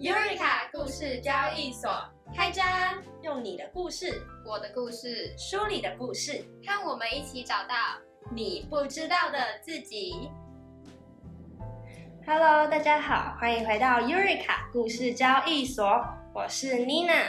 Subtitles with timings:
[0.00, 1.90] Eureka 故事交易所
[2.34, 2.64] 开张，
[3.20, 7.74] 用你的故事，我的故事，书里的故事，和我们一起找到
[8.34, 10.30] 你不知道的自己。
[12.26, 15.84] Hello，大家好，欢迎回到 Eureka 故事交易所，
[16.34, 17.22] 我是 Nina。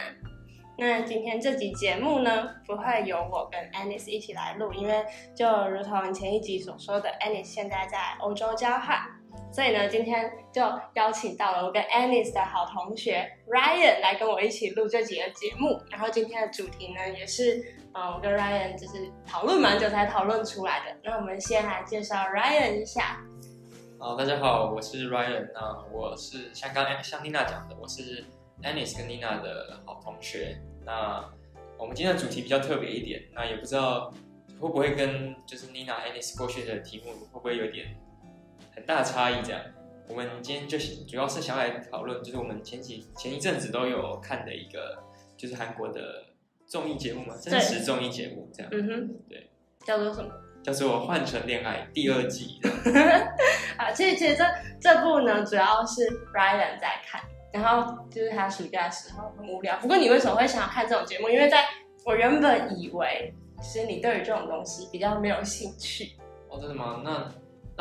[0.78, 9.02] 那今天这集节目呢，不会由我跟 Anis 一起来录，因为就如同前一集所说的，Anis 现在在欧洲交换。
[9.52, 10.62] 所以呢，今天就
[10.94, 15.78] 邀请到了我跟 Anis 的好同学 Ryan 来跟我一起录这几个节目。
[15.90, 17.62] 然后今天的主题呢，也是
[17.94, 20.98] 呃，我跟 Ryan 就是讨论蛮久才讨论出来的。
[21.04, 23.20] 那我们先来介绍 Ryan 一下。
[24.00, 25.52] 好，大家好，我是 Ryan。
[25.54, 28.24] 那我是像刚像 Nina 讲的，我是
[28.64, 30.58] Anis 跟 Nina 的好同学。
[30.86, 31.30] 那
[31.78, 34.14] 我们今天的主题比较特别一点，那也不知道
[34.62, 37.94] 会不会跟就是 Nina、Anis 过去的题目会不会有点。
[38.76, 39.62] 很大的差异，这样，
[40.08, 44.98] 我们今天就是主要是想来讨论，就是我们前几前一阵子都有看的一个，
[45.38, 46.26] 就是韩国的
[46.66, 48.70] 综艺节目嘛，真实综艺节目这样。
[48.74, 49.50] 嗯哼，对，
[49.86, 50.30] 叫做什么？
[50.64, 52.60] 叫做《换成恋爱》第二季。
[53.78, 54.46] 啊，其实其实这
[54.80, 59.78] 这部呢，主要是 Ryan 在看，然后就是他暑假的时候很无聊。
[59.78, 61.30] 不过你为什么会想要看这种节目？
[61.30, 61.66] 因为在
[62.06, 66.12] 我原本以为，其实你对于这种东西比较没有兴趣。
[66.50, 67.02] 哦，真的吗？
[67.04, 67.32] 那。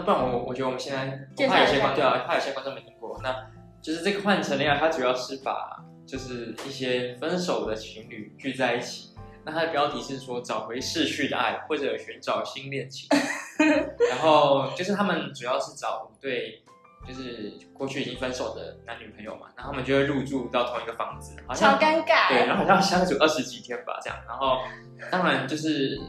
[0.00, 3.20] 那不然我我觉得我们现在怕有些观对啊，怕有些观众没听过。
[3.22, 3.46] 那
[3.82, 9.10] 就是这个换乘恋爱，它主要是把就是一些分手的情侣聚在一起。
[9.44, 13.08] 那它的标题是说找回逝去的爱，或者寻找新恋情。
[14.10, 16.62] 然后就是他们主要是找五对，
[17.06, 22.30] 就是过去已经分手的男女朋友嘛，然后他们就会入住到同一个房子，好像超尴尬。
[22.30, 24.18] 对，然后好像相处二十几天吧，这样。
[24.26, 24.60] 然后
[25.10, 26.00] 当然就是。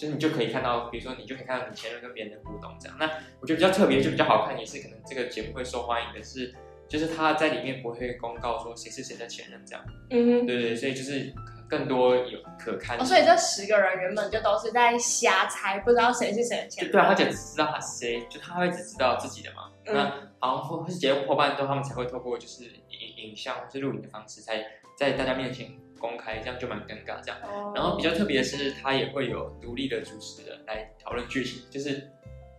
[0.00, 2.96] 就是你就可以看到，比如说你就可以看到你前任跟别人的互动这样。
[2.98, 3.04] 那
[3.38, 6.54] 我觉得比较特别，就比较好看，也是可能这个节目会受欢迎的是，
[6.88, 9.84] 就是他在里面不会公告说谁是谁的前任这样。
[10.08, 11.30] 嗯哼，对对，所以就是
[11.68, 12.98] 更多有可看。
[12.98, 16.92] 哦，所以这十个人原本就都是在瞎猜，不知道谁是谁的前任。
[16.92, 19.70] 对啊，他只知道他谁，就他会只知道自己的嘛。
[19.84, 24.64] 那好像或是节目后半段，他们才会透过就是影影像或是录影的方式，才
[24.96, 25.70] 在大家面前。
[26.00, 27.38] 公开这样就蛮尴尬，这样。
[27.74, 32.10] 然后比较特别的是，他也会有独立的主持人来讨论剧情，就是，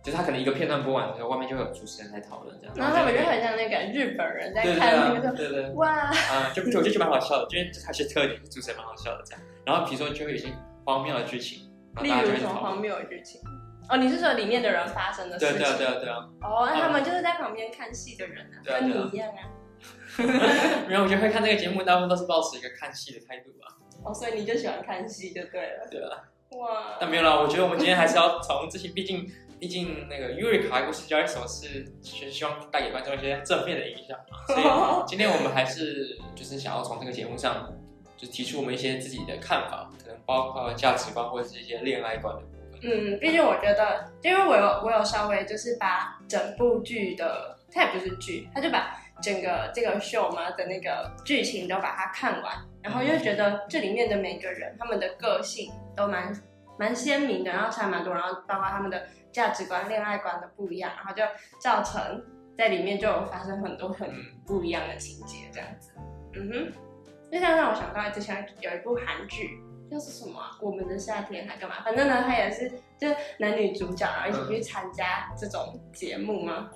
[0.02, 2.74] 就是他可能一个片段播完之后，外面就会有主持人来讨论这样。
[2.76, 9.42] 然后他们就很像那个日本人在看那个，对对哇，啊，就我觉得就蛮好笑的，因为这才是特点，主持人蛮好笑的这样。
[9.66, 10.48] 然后比如说就会有一些
[10.84, 11.68] 荒谬的剧情，
[12.00, 13.40] 例如什么荒谬的剧情？
[13.88, 15.58] 哦，你是说里面的人发生的事情？
[15.58, 16.18] 对对对对啊。
[16.40, 19.42] 哦，那他们就是在旁边看戏的人啊，跟你一样啊。
[20.88, 23.76] 没有，我觉得会看这个节目，大部分都是保持一个看戏的态度吧。
[24.04, 25.88] 哦，所以你就喜欢看戏就对了。
[25.90, 26.22] 对啊。
[26.58, 26.96] 哇。
[27.00, 29.26] 但没有啦，我觉得我们今天还是要从这些，毕竟
[29.58, 34.62] 毕竟那个 Eureka 故事交易所是是希望带给观众一些正面的影响嘛，所以
[35.08, 37.72] 今天我们还是就是想要从这个节目上，
[38.16, 42.80] 就提出我们一些自己的看法，可能包括价值观或者是一些恋爱观的部分。
[42.82, 48.98] 嗯，毕竟我觉得，因为我有我有稍微就是把整部剧的，它也不是剧，它就把。
[49.22, 52.52] 整个这个秀嘛的那个剧情都把它看完，
[52.82, 56.32] 然后又觉得这里面的每个人他们的个性都蛮
[56.78, 61.22] 蛮鲜明的，然后差蛮多，然后包括他们的价值观、恋爱观的不一样，然后就
[61.60, 62.22] 造成
[62.58, 64.10] 在里面就有发生很多很
[64.46, 65.92] 不一样的情节这样子。
[66.34, 66.72] 嗯哼，
[67.30, 69.58] 就像让我想到之前有一部韩剧，
[69.90, 71.76] 叫是什么《我们的夏天》还干嘛？
[71.84, 72.68] 反正呢，他也是
[72.98, 76.70] 就男女主角然后一起去参加这种节目嘛。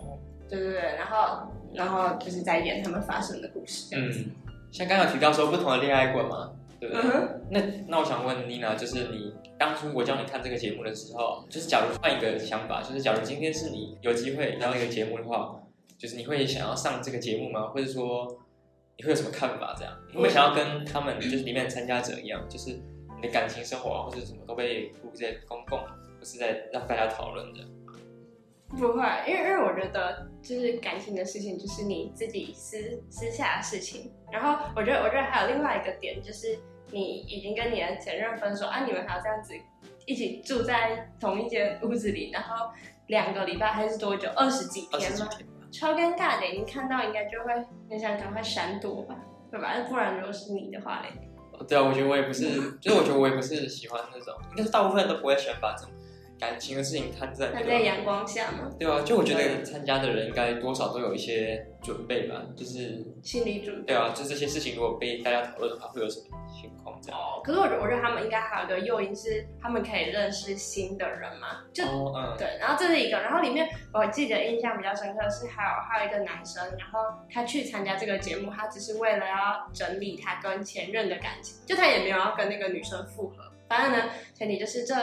[0.49, 3.95] 对对对，然后然后就是在演他们发生的故事。
[3.95, 4.31] 嗯，
[4.73, 6.51] 像刚刚提到说不同的恋爱观嘛，
[6.81, 7.03] 对不对？
[7.51, 15.55] 那那我想问妮娜，就是你当初我叫你看这个节目的时候，就是假如换一个想法，就是假如今天是你有机会当一个节目的话，
[15.99, 17.69] 就是你会想要上这个节目吗？
[17.69, 18.27] 或者说
[18.97, 19.75] 你会有什么看法？
[19.79, 22.71] 这样你会想要跟他们就是里面参加者一样，就是
[23.17, 25.79] 你的感情生活啊，或者什么都被铺在公共，
[26.19, 27.61] 不是在让大家讨论的？
[28.69, 34.13] 不会，因为因为我觉得就是感情的事情，就是你自己私私下的事情。
[34.31, 36.59] 然后我觉得，我觉得还有另外一个点，就是
[36.93, 39.55] 你已经跟你的前任分手啊，你们还要这样子
[40.07, 42.71] 一起住在同一间屋子里，然后
[43.09, 44.29] 两个礼拜还是多久？
[44.37, 45.29] 二十几天吗？
[45.73, 47.53] 超尴尬的，你看到应该就会
[47.91, 49.17] 很想赶快闪躲吧，
[49.51, 49.75] 对吧？
[49.89, 51.09] 不然如果是你的话嘞？
[51.67, 55.93] 对啊，我觉得我也不是，就是我觉得我也不是喜欢那种，应该是大部分人都不会喜欢把这种。
[56.39, 63.87] 感情的事情摊在那个摊在阳光下嘛，对啊，就我觉得参加的人应该多少都有一些准备吧，就是心理准备。
[63.87, 67.19] 对啊，就这些事情如果被大家讨论的话，会有什么情况这样？
[67.19, 77.01] 哦，可是我觉得，我觉得他们应该还有一个诱因是，他们可以认识新的人嘛，就哦，嗯，对，然后这是一个，然后里面我记得印象比较深刻的是还有还有一个男生，然后
[77.31, 83.37] 他去参加这个节目，他只是为了要整理他跟前任的感情，就他也没有要跟那个女生复合，
[83.69, 84.95] 反正呢，前提就是这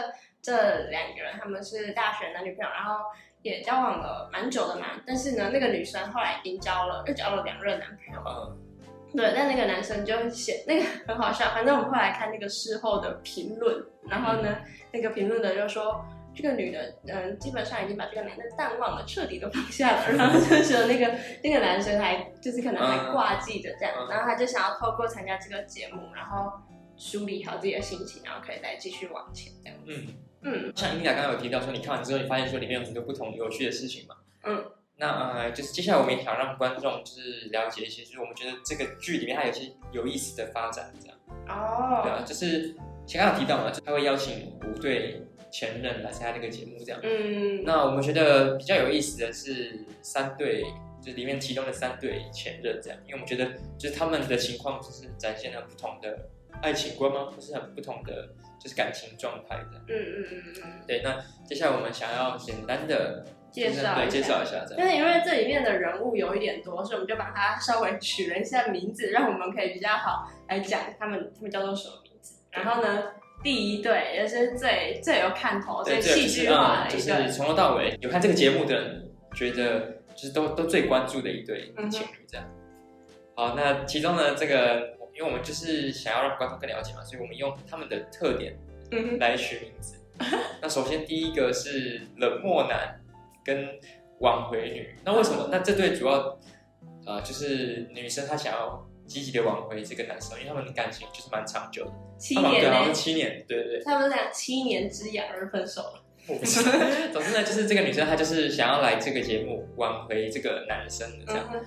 [0.44, 3.00] 这两个人他们是大学男女朋友，然后
[3.42, 14.58] 也交往了蛮久的嘛，但是呢，那个女生后来已经交了又交了两任男朋友，嗯，对，但那个男生就写那个很好笑，反正我们后来看那个事后的评论，然后呢，
[14.92, 16.06] 那个评论的就说
[16.36, 24.10] 这个女的，嗯，基本上已经把这个男的淡忘了，彻底都放下了， 然后就说那个那个男生还就是可能还挂记着这样，嗯。
[24.10, 26.52] 然后他就想要透过参加这个节目，然后
[26.98, 29.78] 梳理好自己的心情，然后可以再继续往前这样。
[29.86, 30.08] 嗯，
[30.44, 34.16] 嗯像伊妮娜刚刚有提到说，你看完之后，你发现说里面有很多不同有趣的事情嘛。
[34.44, 34.64] 嗯。
[34.96, 41.18] 那呃，就是接下来我们也想让观众就是了解一些，就是我们觉得这个剧里面它有一些有意思的发展，这样。
[41.28, 42.76] 对哦，啊，就是
[43.06, 47.02] 前刚刚有提到嘛，就他会邀请五对前任来参加这个节目，这样。
[47.02, 50.64] 嗯，那我们觉得比较有意思的是三对，
[51.04, 56.18] 就是里面其中的三对前任这样，因为我们觉得就是他们的情况就是展现了不同的
[56.62, 58.30] 爱情观吗，或是很不同的
[58.60, 59.86] 就是感情状态这样。
[59.90, 64.30] 嗯嗯嗯嗯，对，那接下来我们想要简单的介绍对介一下。
[64.30, 64.76] 绍一下这样。
[64.78, 72.36] 但是因为这里面的人物有一点多，所以我们就把它稍微取了一下名字，让我们可以比较好来讲他们他们叫做什么名字。
[72.50, 73.12] 然后呢，
[73.44, 82.48] 第一对也是最最有看头、最戏剧化的一对，是从头到尾有看这个节目的人，觉得就是都都最关注的一对情侣这样。
[83.36, 88.58] 好，那其中呢，这个因为我们就是想要让观众更了解嘛，所以我们用他们的特点
[88.92, 89.96] 嗯，来取名字。
[90.62, 92.98] 那首先第一个是冷漠男
[93.44, 93.68] 跟
[94.20, 95.50] 挽回女，那为什么？
[95.52, 96.40] 那这对主要
[97.06, 103.84] 呃就是女生她想要积极的挽回这个男生，因为他们的感情就是蛮长久的，七他们对，好像是，七年，对对对。
[103.84, 106.03] 他们俩七年之痒而分手了。
[106.28, 106.72] 我不知道，
[107.12, 111.62] 总之呢，就是这个女生她就是想要来这个节目挽回这个男生的这样，嗯，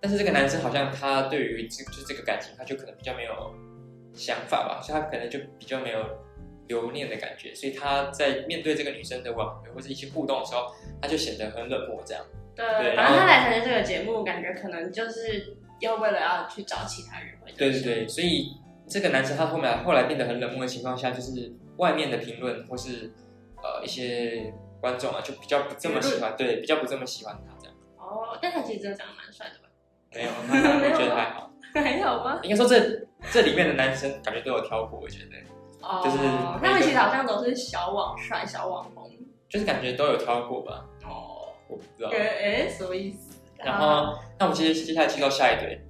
[0.00, 3.54] 但是这个男生好像他对于这就这个感情，他就可能比较没有
[4.14, 6.02] 想法吧，所以他可能就比较没有
[6.68, 10.72] 留念的感觉，所以他在面对这个女生的挽回或者一些互动的时候，
[11.02, 12.24] 他就显得很冷漠这样。
[12.54, 18.52] 对，对反正他来参加这个节目，感觉可能就是要为了要去找其他人回对对对，所以
[18.88, 23.10] 这个男生他后面后来变得很冷漠的情况下，就是外面的评论或是
[23.76, 27.74] 呃一些观众啊，就比较不这么喜欢，对，比较不这么喜欢他这样。
[27.98, 29.68] 哦，但他其实真的长得蛮帅的吧？
[30.14, 30.30] 没有，
[30.90, 31.50] 我觉得还好。
[31.74, 32.40] 还好吗？
[32.42, 35.36] 应该说这这里面的男生感觉都有挑过，我觉得
[35.86, 36.16] 哦，就是
[36.62, 39.10] 他们其实好像都是小网帅、小网红。
[39.48, 42.18] 就是感觉都有挑过吧，哦，我不知道哎。
[42.18, 43.38] 哎，什么意思？
[43.56, 45.80] 然后，那我们接接下来介绍下一对，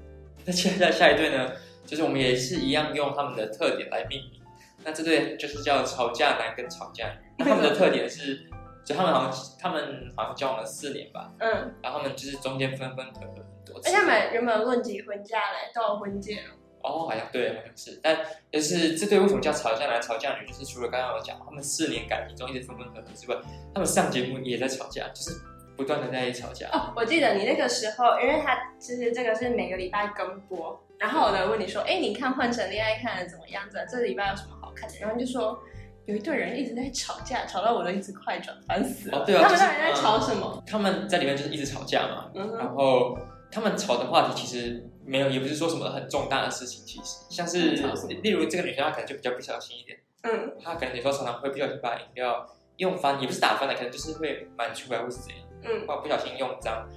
[0.45, 1.51] 那接下来下一对呢，
[1.85, 4.38] 就是我们也是一样用他们的特点来命名。
[4.85, 8.49] 那这对就是叫吵架男跟吵架女，那他们的特点是，
[8.85, 13.89] 就他们好像他们好像交往了四年吧，嗯，然后他们就是中间分分合合很多次。
[13.89, 16.55] 而且他们原本论及婚嫁嘞，都有婚戒了。
[16.81, 18.17] 哦，好像对，好像是，但
[18.53, 20.47] 就是这对为什么叫吵架男、吵架女？
[20.47, 23.37] 就是除了刚刚我讲他们四年感情中一直分分合合之外，
[23.75, 25.33] 他们上节目也在吵架，就是
[25.77, 26.69] 不断的在吵架。
[26.73, 33.85] 哦，我记得你那个时候，因为他其实这个是每个礼拜更播，然后我来问你说，哎，你看《换成恋爱》看的怎么样子？
[33.91, 34.97] 这礼拜有什么好看的？
[35.01, 35.59] 然后就说
[36.07, 39.19] 有一对人一直在吵架，吵到我都一直快转，烦死了。
[39.19, 40.63] 哦对啊他们就是到底在吵什么？
[40.67, 43.19] 他们在里面就是一直吵架嘛，嗯，然后
[43.51, 47.89] 他们吵的话题其实没有，也不是说什么很重大的事情，其实像是吵
[48.23, 56.89] 例如这个女生她可能就比较不小心一点，嗯，她可能有时候常常会不小心把饮料用翻，也不是打翻了，可能就是会满出来或是怎样，嗯，或不小心用脏，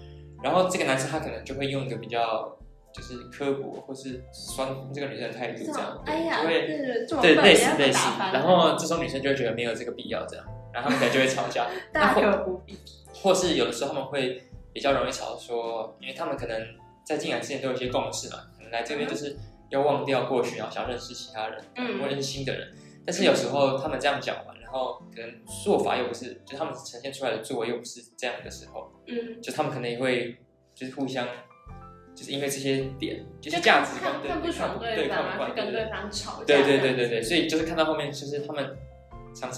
[0.43, 2.57] 然后这个男生他可能就会用一个比较
[2.93, 8.00] 就是刻薄或是酸这个女生的态度这这样种，，哎呀，就会对类似类似
[8.33, 12.77] 然后这时候女生就会觉得没有这个必要这样，然后他们可能就会吵架， 大可不必。
[13.13, 14.41] 或是有的时候他们会
[14.74, 16.60] 比较容易吵说，因为他们可能
[17.05, 19.36] 在进来之前都有一些共识嘛，可能来这边就是
[19.69, 22.71] 要忘掉过去，然后想认识其他人，嗯或认识新的人。
[23.05, 25.29] 但是有时候他们这样讲完，然后可能
[25.63, 30.38] 做法又不是，就他们呈现出来的作为又不是这样的时候，嗯，就他们可能也会
[30.75, 31.27] 就是互相，
[32.13, 36.45] 就是因为这些点，就是价值观对看看不爽对方啊，对看不惯就跟对方吵架。
[36.45, 38.77] 对对对对对，所以就是看到后面，就是他们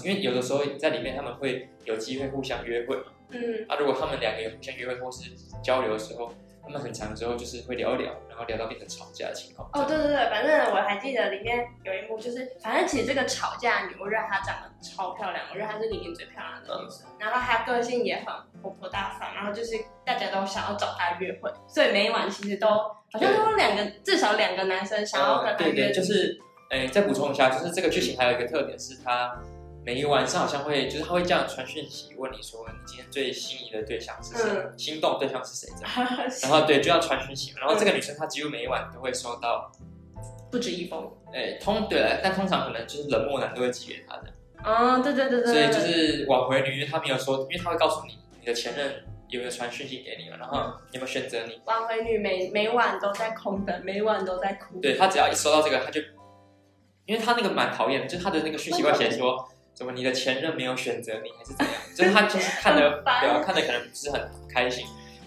[0.04, 3.04] 因为有的时候在里面他们会有机会互相约会嘛。
[3.30, 5.30] 嗯，啊，如果他们两个有互相约会或是
[5.62, 6.32] 交流的时候，
[6.64, 9.68] 他们很长之后就是会聊一聊，然后聊到变成吵架的情况。
[9.74, 17.06] 哦，对对对，反正我还记得里面有一幕，就是反正其实这个吵架的女，我觉得她长得超漂亮，我觉得她是里面最漂亮的女生。
[17.18, 25.72] 然后她个性也很活泼大方，然后就是大家都想要找她约会，所以每一晚其实都好像都有两个，至少两个男生想要跟她约。
[25.72, 26.40] 对对，就是，
[26.70, 29.38] 哎，再补充一下，就是这个剧情还有一个特点是它。
[29.84, 36.08] 每一个晚上好像会，就是他会这样传讯息问你说，你今天最心仪的对象是谁，嗯心动对象是谁这样。
[36.42, 37.58] 然后对，就要传讯息嘛。
[37.60, 39.70] 然后这个女生她几乎每一晚都会收到，
[40.50, 41.12] 不止一封。
[41.34, 44.32] 诶，通对了，但通常可能就是冷漠男都会寄给她的。
[44.64, 45.52] 哦，对对对对。
[45.52, 50.56] 所以就是挽回女，因为她没有说，因为她会告诉你你的前任有没有传讯息给你了，然后
[50.92, 51.60] 有没有选择你。
[51.66, 54.80] 挽回女每每晚都在空等，每晚都在哭。
[54.80, 56.00] 对她只要一收到这个，她就，
[57.04, 59.46] 因为她那个蛮讨厌的，就是她的那个讯息 会写说。
[59.74, 59.92] 什么？
[59.92, 61.74] 你的前任没有选择你，还是怎样？
[61.96, 64.86] 就是他就是看的， 对啊，看的可能不是很开心。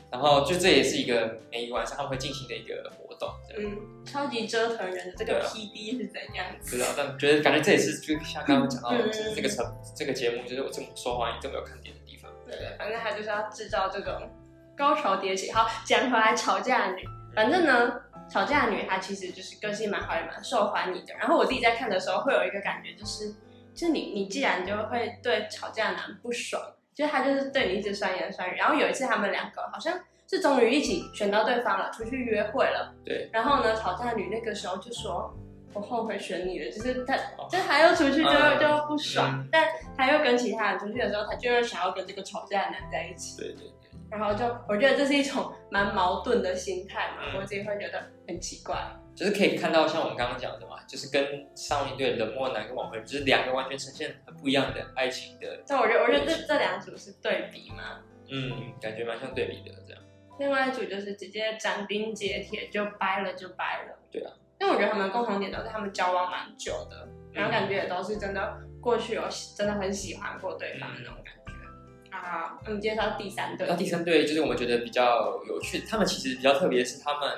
[0.09, 3.29] 然后就这也是一个每一个晚上他们会进行的一个活动。
[3.57, 6.77] 嗯，超级折腾人的这个 PD 是怎样子？
[6.77, 12.31] 不知道，但觉得感觉这也是就像刚刚讲到，就是这个成这个节目就是我这么受欢迎、这么有看点的地方。
[12.45, 14.29] 对对，反正他就是要制造这种
[14.77, 15.51] 高潮迭起。
[15.51, 17.03] 好，讲回来吵架女，
[17.35, 18.01] 反正呢，
[18.31, 21.13] 吵架女她其实就是个性蛮好，也蛮受欢迎的。
[21.15, 23.35] 然后我自己在看的时候会有一个感觉，就是。
[23.77, 26.59] 就是你，你既然就会对吵架男不爽，
[26.95, 28.55] 就是他就是对你一直酸言酸语。
[28.57, 32.91] 然后有一次他们两个好像是终于一起选到对方了，出去约会了。
[33.05, 33.29] 对。
[33.31, 35.31] 然后呢，吵架女那个时候就说
[35.73, 37.15] ：“我后悔选你了。”就是他，
[37.47, 43.37] 就他又出去就、嗯、就不爽，嗯、但他又跟其他人出去的时候，他就是想要跟这个吵架的男在一起。
[43.37, 43.71] 对对对。
[44.09, 48.75] 然后就我觉得这是一种蛮矛盾的心态嘛，嗯、我自己会觉得很奇怪。
[49.17, 55.59] 就是可以看到，像我们刚刚讲的嘛，就是跟上一对冷漠男跟挽回，就是两个完全呈现很不一样的爱情的。
[55.65, 57.99] 但我觉得，我觉得这这两组是对比嘛。
[58.29, 60.03] 嗯，感觉蛮像对比的这样。
[60.37, 63.97] 另外一组就是直接斩钉截铁就掰了就掰了。
[64.11, 64.31] 对啊。
[64.59, 69.23] 因为我觉得他们共同点都是他们交往蛮久的，然后感觉也都是真的过去有
[69.55, 72.15] 真的很喜欢过对方的那种感觉。
[72.15, 73.65] 啊，我们介绍第三对。
[73.67, 77.31] 那第三对就是我们觉得比较有趣，他们其实比较特别的是他们。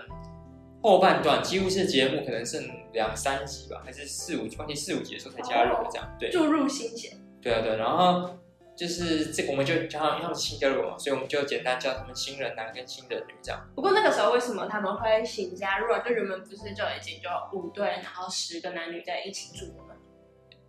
[0.82, 7.12] 后半段几乎是节目可能剩两三集吧，还是四五，关系四五集的时候才加入的这样，对，注入新鲜。
[7.42, 8.38] 对啊对，然后
[8.76, 13.62] 就是这个我们就叫他们，因为他们是新加入嘛，所以我们就简单叫他们新人男跟新人女这样。
[13.76, 16.00] 不过那个时候为什么他们会新加入啊？
[16.00, 19.89] 就原本不是就已经就五对，然后十个男女在一起住了吗？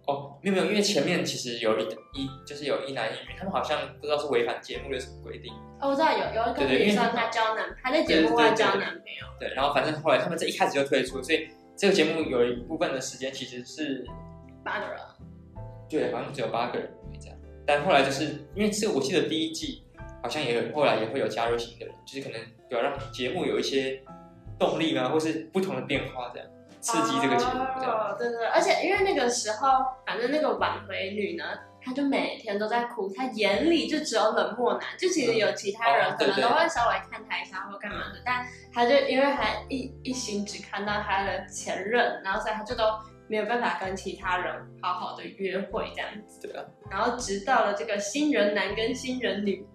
[0.07, 1.83] 哦，没有没有，因为前面其实有一
[2.15, 5.53] 一就是有一男一女，他们好像不知道是违反节目的什么规定。
[5.81, 9.27] 哦，我知道有有一个女生她交男，她在节目外交男朋友。
[9.39, 14.05] 对，然后反正后来他们这一开始就退出，所以这个节目有一部分的时间其实是
[14.65, 14.97] 八个人。
[15.89, 16.91] 对，好像只有八个人
[17.21, 17.37] 这样。
[17.67, 19.85] 但后来就是因为这个，我记得第一季
[20.23, 24.03] 好像也有后来也会有加入新的人，就是可能有让节目有一些
[24.59, 26.49] 动力啊，或是不同的变化这样。
[26.81, 31.45] 刺激这个节目，哦，对对，而且因为那个时候，反正那个挽回女呢，
[31.83, 42.85] 她就每天都在哭，她眼里就只有冷漠男，就其实有其他人可能都会稍微看她一下或干嘛的，但她就因为还一一心只看到她的前任，然后所以她就都
[43.29, 46.41] 没有办法跟其他人好好的约会这样子。
[46.49, 46.65] 对啊。
[46.91, 49.67] 然后直到了这个新人男跟新人女，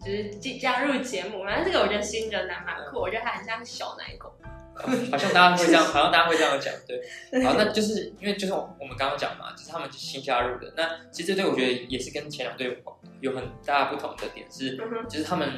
[0.00, 4.32] 就是加入节目，反正这个我觉得新人男蛮酷，我觉得他很像小奶狗。
[5.10, 7.00] 好像大家会这样，好像大家会这样讲，对。
[7.44, 10.72] 好，那就是因为就是我们刚刚讲嘛，就是他们新加入的。
[10.76, 12.82] 那其实这对我觉得也是跟前两队
[13.20, 14.76] 有很大不同的点是，
[15.08, 15.48] 就是他们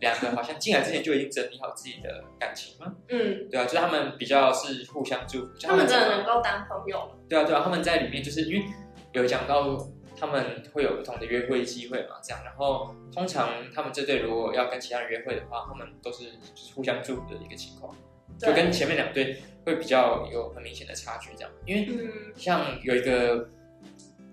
[0.00, 2.92] 两个好像进来之前就已经整理好自己的感情嘛。
[3.08, 5.48] 嗯，对啊，就是他们比较是互相祝福。
[5.62, 7.10] 他们真的能够当朋友。
[7.28, 8.66] 对啊，对啊，他们在里面就是因为
[9.12, 9.78] 有讲到
[10.18, 12.42] 他们会有不同的约会机会嘛，这样。
[12.44, 17.94] 然后通常他们这队如果要跟其他人约会的话，他们都是就是互相祝福的一个情况。
[18.42, 21.88] 就跟前面两队会比较有很明显的差距，这样，因为
[22.36, 23.48] 像有一个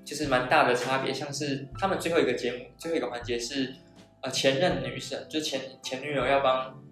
[0.03, 3.73] 就是蛮大的差别，像是他们最后一个节目最后一个环节是
[4.21, 6.83] 呃前任女生，就前前女友要帮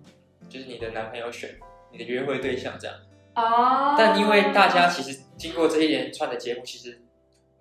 [0.47, 1.57] 就是你的男朋友选
[1.91, 2.95] 你的约会对象这样。
[3.35, 7.01] 哦，但因为大家其实经过这一连串的节目，其实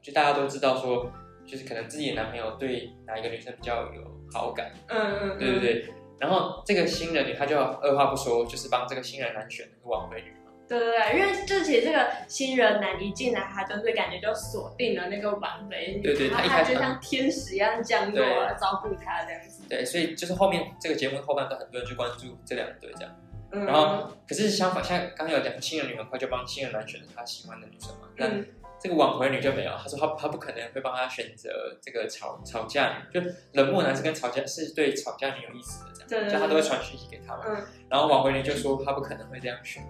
[0.03, 1.11] 就大家都知道说，
[1.47, 5.95] 就是可能自己的男朋友对哪一个女生比较有好感，嗯嗯，对对对。
[6.19, 10.53] 然后这个新人女，她就二话不说，就是帮这个新人男选那个挽回女嘛。
[10.69, 19.63] 对对对，因为就其实这个新人男一进来，他就是感觉就锁定了那个挽回女，对对，他一开始就像天使一样降落了，照顾他这样子。
[19.69, 23.15] 对，所以就是后面这个节目后半段，很多人去关注这两对这样。
[23.53, 28.09] 嗯、然后，可是相反，像刚刚有讲，新人女很快就帮新人男选了他喜欢的女生嘛。
[28.17, 28.45] 那、嗯、
[28.81, 37.45] 这个挽回女就没有，她说她她不可能会帮他选择这个吵吵架女，就冷漠男是跟吵架是对吵架女有意思的对对对就他都会传讯息给他嘛。
[37.49, 39.83] 嗯然后挽回女就说他不可能会这样选。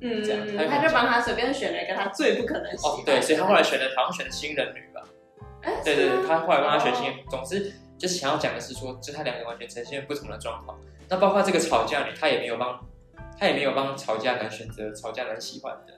[0.00, 5.02] 嗯，这样他就帮他随便选了一个他最不可能喜欢。，哦对，所以他后来选了好像选了新人女吧。
[5.62, 7.12] 哎，对对对，他后来帮他选新。
[7.28, 10.76] 总之就是想要讲的是说，就他两个完全呈现不同的状况。
[11.08, 12.80] 那包括这个吵架女，他也没有帮，
[13.38, 15.92] 他也没有帮吵架男选择吵架男喜欢的。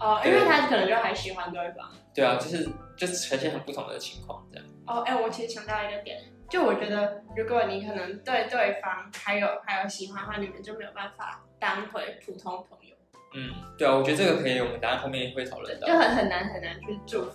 [0.00, 1.92] 哦，因为他可能就还喜欢对方。
[2.14, 4.66] 对啊，就是就是呈现很不同的情况这样。
[4.86, 6.18] 哦，哎，我其实想到一个点，
[6.50, 12.94] 就我觉得，如果你可能对对方还有还有喜欢的话，你们就没有办法当回普通朋友，
[13.34, 15.94] 嗯，对啊，我觉得这个可以，我们等下后面会讨论到就。
[15.94, 17.32] 很很难很难去祝福。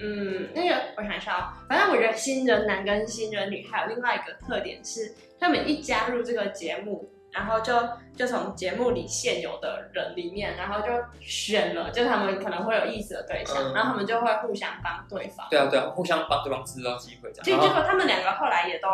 [0.00, 7.72] 嗯，那个我想一下哦，反正我觉得新人男跟新人女还有另外一个特点是，他们一加入这个节目，然后就
[8.14, 10.88] 就从节目里现有的人里面，然后就
[11.20, 15.46] 选了，就他们可能会有意思的对象，嗯然后他们就会互相帮对方。
[15.50, 17.58] 对啊，对啊，互相帮对方制造机会这样。
[17.58, 18.88] 然后结果他们两个后来也都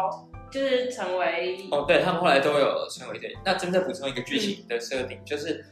[0.50, 3.36] 就是成为哦，对他们后来都有成为一对。
[3.44, 5.64] 那真的补充一个剧情的设定，就是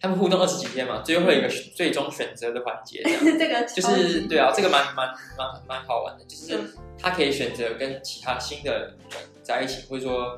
[0.00, 3.00] 他们互动二十几天嘛，最后会有一个最终选择的环节，
[3.38, 8.96] 这个就是对啊，这个蛮蛮蛮蛮好玩的，就是嗯他可以选择跟其他新的人
[9.40, 10.36] 在一起，或者说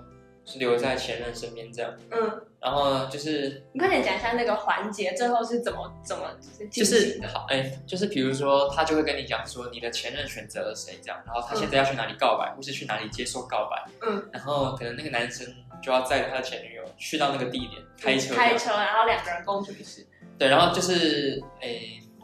[0.50, 1.94] 是留在前任身边这样。
[2.10, 6.24] 嗯，然后，就是你快点讲一下那个环节最后是怎么怎么
[6.70, 7.20] 就是就。
[7.20, 15.46] 是好哎，就是比如说他就会跟你讲说你的前任选择了谁这样，然后他现在要去哪里告白，或是去哪里接受告白，嗯，然后可能那个男生
[15.80, 20.06] 就要载他的前女友去到那个地点开车开车，然后两个人共处一室。
[20.38, 21.80] 对，然后就是哎，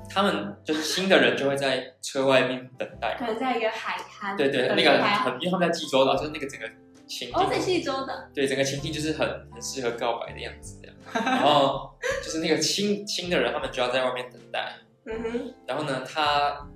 [0.09, 3.15] 他们就是新的人就会在车外面等待。
[3.19, 6.67] 可能在一个海滩，对对，那个他很，因为他们在济州岛，就是那个整个
[7.07, 10.97] 情哦，在境，西周的，对整个情境就是很很适合告白的样子这样。
[11.25, 14.75] 然后就是那个亲亲的人，他们就要在外面等待。
[15.07, 16.67] 嗯哼，然后呢，他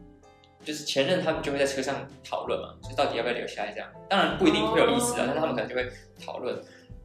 [0.65, 3.89] 就是前任，他们就会在车上讨论嘛，就到底要不要留下来这样。
[4.09, 5.91] 当然不一定会有意思啊，哦但是他们可能就会
[6.25, 6.57] 讨论。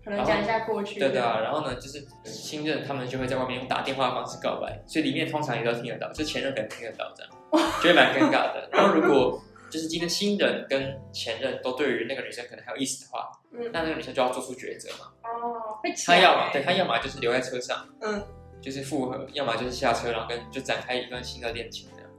[0.03, 0.99] 可能讲一下过去。
[0.99, 7.31] 对对啊，然后呢，就是新任他们就会在外面用打电话的方式告白，所以里面通常也都听得到，就前任可能听得到这样，
[7.81, 8.69] 就会蛮尴尬的。
[8.71, 15.11] 然后如果就是今天新人跟前任都对于那个女生可能还有意思的话，嗯，那那个女生就要做出抉择嘛。
[15.23, 18.23] 哦，会她抢要么欸对她要么就是留在车上，嗯，
[18.61, 22.09] 就是复合；要么就是下车，然后跟就展开一段新的恋情这样。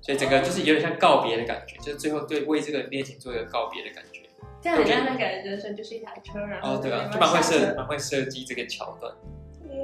[0.00, 4.22] 所以整个就是有点像告别的感觉，就是最后对为这个恋情做一个告别的感觉。
[4.62, 9.14] 这样很像那个人生就是一台车，然后哦，对啊，就就蛮会设蛮会设计这个桥段。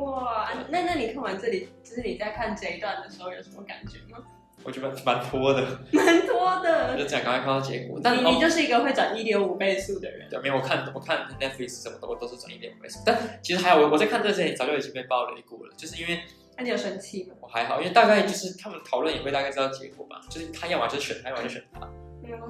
[0.01, 4.25] 哇，那那你看完这里，就是你在看这一段的时候有什么感觉吗？
[4.65, 6.97] 我觉得蛮蛮拖的， 蛮多我的。
[6.97, 8.01] 就这样赶快看到结果。
[8.03, 10.29] 但哦你你就是一个会转一点五倍速的人。
[10.29, 13.01] 对，没有我看我看 Netflix 什么的，我都是转一点五倍速。
[13.05, 16.21] 但其实还有我我在看这之前早就已经被爆雷过了，就是因为
[16.57, 17.35] 那你有生气吗？
[17.41, 21.89] 我还好，因为大概就是他们讨论也会大概知道结果吧，就是他要么就选他，要么就选他，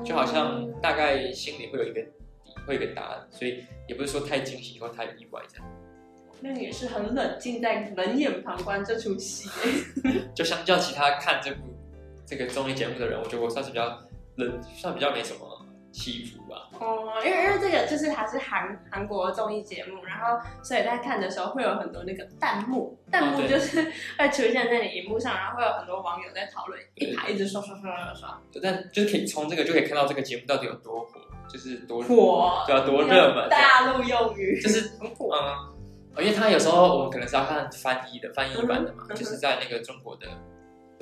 [0.05, 2.09] 就好像大概心里会有一个底，
[2.67, 5.67] 会有一个答案，所以也不是说太惊喜或太意外这样。
[6.45, 9.49] 那你也是很冷静，在冷眼旁观这出戏。
[10.35, 11.73] 就相较其他看这部
[12.33, 13.85] 这个综艺节目的人，我觉得我算是比较
[14.37, 15.41] 冷，算比较没什么
[15.93, 16.71] 起伏吧。
[16.81, 23.83] 哦，因为因为这个就是它是韩韩国综艺节目，然后所以在看的时候会有很多那个弹幕，弹幕就是
[24.19, 35.37] 会出现在你荧幕上，然后会有很多网友在讨论，一排一直刷刷刷刷刷，但就是可以从这个就可以看到这个节目到底有多火，就是多火，对啊，多热门，大陆用语就是很火。
[36.17, 40.33] 嗯，因为他有时候我们可能是要看翻译的翻译版的嘛，嗯就是在那个中国的的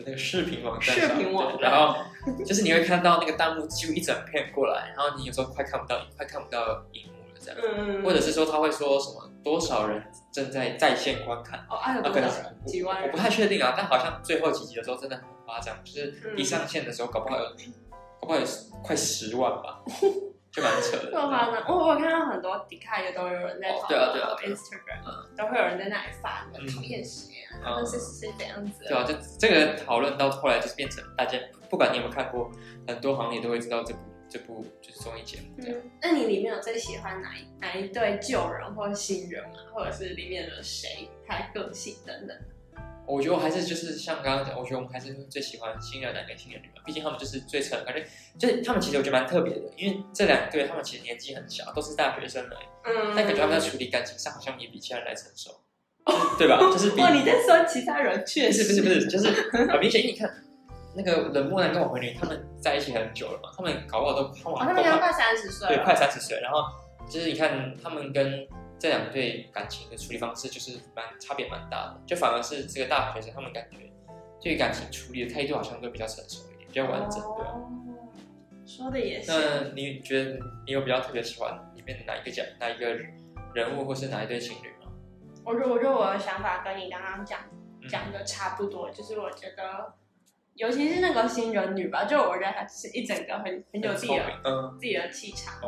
[0.05, 1.97] 那个视频网站视上，频网站然后
[2.45, 11.59] 就是你会看到那个弹幕几乎一整片过来，然后你有时候快看不到，快看不到荧幕了这样，嗯，或者是说他会说什么多少人正在在线观看。
[11.71, 12.57] 哦，还有啊，可能多少人？
[12.67, 13.19] 几万人我不？
[13.19, 17.45] 太确定啊，但好像最后几集的时候真的很夸张，就是嗯一上线的时候，搞不好有，
[18.21, 18.47] 搞不好有
[18.83, 19.81] 快十万吧，
[20.53, 21.11] 就蛮扯的。
[21.11, 21.65] 这么夸张？
[21.69, 28.85] 我我看到很多迪卡也都有人在讨论，哦对啊对啊 Instagram 都会有人在那里发讨厌谁啊，嗯然后是是是怎样子？
[28.85, 32.51] 对啊，就这个讨论到后来就是变成大家不管你有没有看过，
[32.87, 35.65] 很多行业都会知道这部这部就是综艺节目
[36.01, 39.57] 那你里面有最喜欢哪一哪一对旧人或新人吗？
[39.75, 42.37] 或者是里面的谁，他的个性等等？
[43.11, 48.07] 我觉得我还是就是像刚刚讲，我觉得我们还是最喜欢新人男跟新人女嘛，毕竟他们就是最成，感觉
[48.39, 55.51] 就是他们其实我觉得蛮特别的，因为这两对他们其实年纪很小，都是大学生而已，嗯但感觉他们在处理感情上好像也比其他人来成熟，
[56.39, 56.59] 对吧？
[56.59, 59.29] 就是比哇，你在说其他人，确不是实不是不是，就是
[59.69, 60.33] 很明显，你看
[60.95, 66.63] 那个冷漠男跟我回女，他们在一起很久了嘛，他们搞不好都他们哦，好像都他们刚快三十岁对，快三十岁，然后
[67.09, 68.47] 就是你看他们跟
[68.81, 73.77] 这两对感情的处理方式就是蛮差别蛮大的，就反而是这个大学生他们感觉
[74.41, 77.53] 对感情处理的态度好像都比较成熟一点，比较完整，对吧。
[77.53, 77.77] 哦
[78.67, 79.33] 说的也是。
[79.33, 82.95] 那你觉得你有比较特别喜欢里面的哪一个角、哪一个
[83.53, 84.93] 人物，或是哪一对情侣吗？
[85.45, 87.41] 我觉得，我觉得我的想法跟你刚刚讲
[87.83, 89.93] 嗯讲的差不多，就是我觉得，
[90.55, 95.61] 尤其是那个新人女吧，就我觉得她是一整个很很有自己的嗯，自己的气场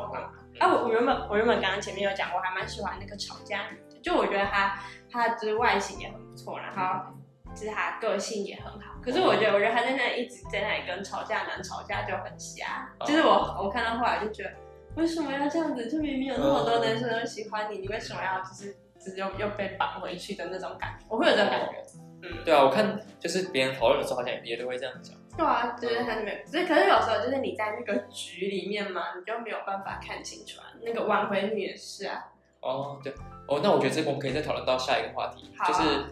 [0.60, 0.66] 嘛。
[0.66, 4.78] 啊，我我原本我原本刚刚前面有讲，我还蛮喜欢那个吵架女的，就我觉得她
[5.10, 7.12] 她就是外形也很不错，然后
[7.54, 8.94] 就是她个性也很好。
[9.02, 12.88] 可是我觉得，我觉得她在那里一直在那里跟吵架男吵架就很瞎。
[13.00, 14.52] 哦就是我我看到后来就觉得，
[14.96, 15.90] 为什么要这样子？
[15.90, 21.06] 就明明有那么多男生都喜欢你，你为什么要就是就是又又被绑回去的那种感觉？
[21.08, 21.82] 我会有这种感觉。
[22.22, 25.16] 嗯，对啊，我看就是别人讨论的时候，好像也都会这样讲。
[25.37, 30.66] 对啊，就是他那边，只是可是有时候就是你在那个局里面嘛，你就没有办法看清楚啊。
[30.83, 33.12] 那个挽回女也是啊，哦，对，
[33.49, 35.66] 哦，那我觉得这个我们可以再讨论到下一个话题，啊。
[35.66, 36.05] 就是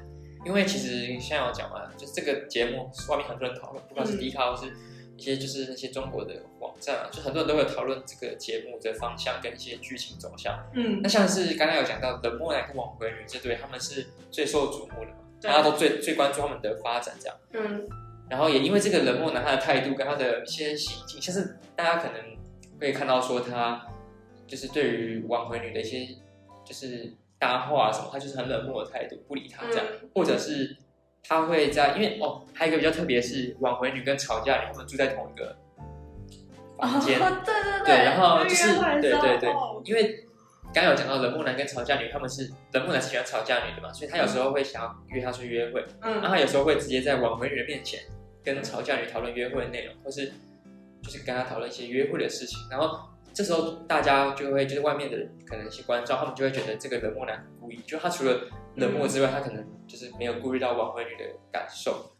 [0.46, 4.18] 因为其实现在有讲嘛，就是这个节目外面很多人讨论，不管是嗯。
[4.18, 4.72] 迪卡或是
[5.18, 10.58] 一些就是那些中国的网站啊，就很多人都会讨论这个节目的方向跟一些剧情走向。
[10.72, 11.00] 嗯。
[11.02, 17.36] 那像是刚刚有讲到冷漠男跟挽回女这对，他们是最受瞩目的嘛，大家都最最关注他们的发展这样。
[17.52, 17.86] 嗯
[18.30, 22.22] 然后也因为这个冷漠男他的态度跟他的一些行径，像是大家可能
[22.80, 23.84] 会看到说他
[24.46, 26.06] 就是对于挽回女的一些
[26.64, 30.08] 就是搭话啊什么，他就是很冷漠的态度，不理他这样，嗯。
[30.14, 30.76] 或者是
[31.22, 35.56] 他会在因为哦，还有一个比较特别是挽回女跟吵架女他们住在同一个
[36.78, 39.50] 房间，哦 对对对，然后就是对对对。
[39.50, 40.24] 哦，因为
[40.72, 46.20] 刚刚有讲到冷漠男跟吵架女，他们是冷漠男是喜欢吵架女的嘛，所以他有时候会想要约她去约会，嗯。
[46.22, 48.00] 然后有时候会直接在挽回女的面前
[48.44, 50.32] 跟吵架女讨论约会的内容，或是
[51.02, 52.58] 就是跟她讨论一些约会的事情。
[52.70, 58.40] 然后这时候大家就会就是外面的人可能一些观众，他们就会觉得这个冷漠男很故意，就他除了
[58.76, 62.12] 冷漠之外，他可能就是没有顾虑到挽回女的感受，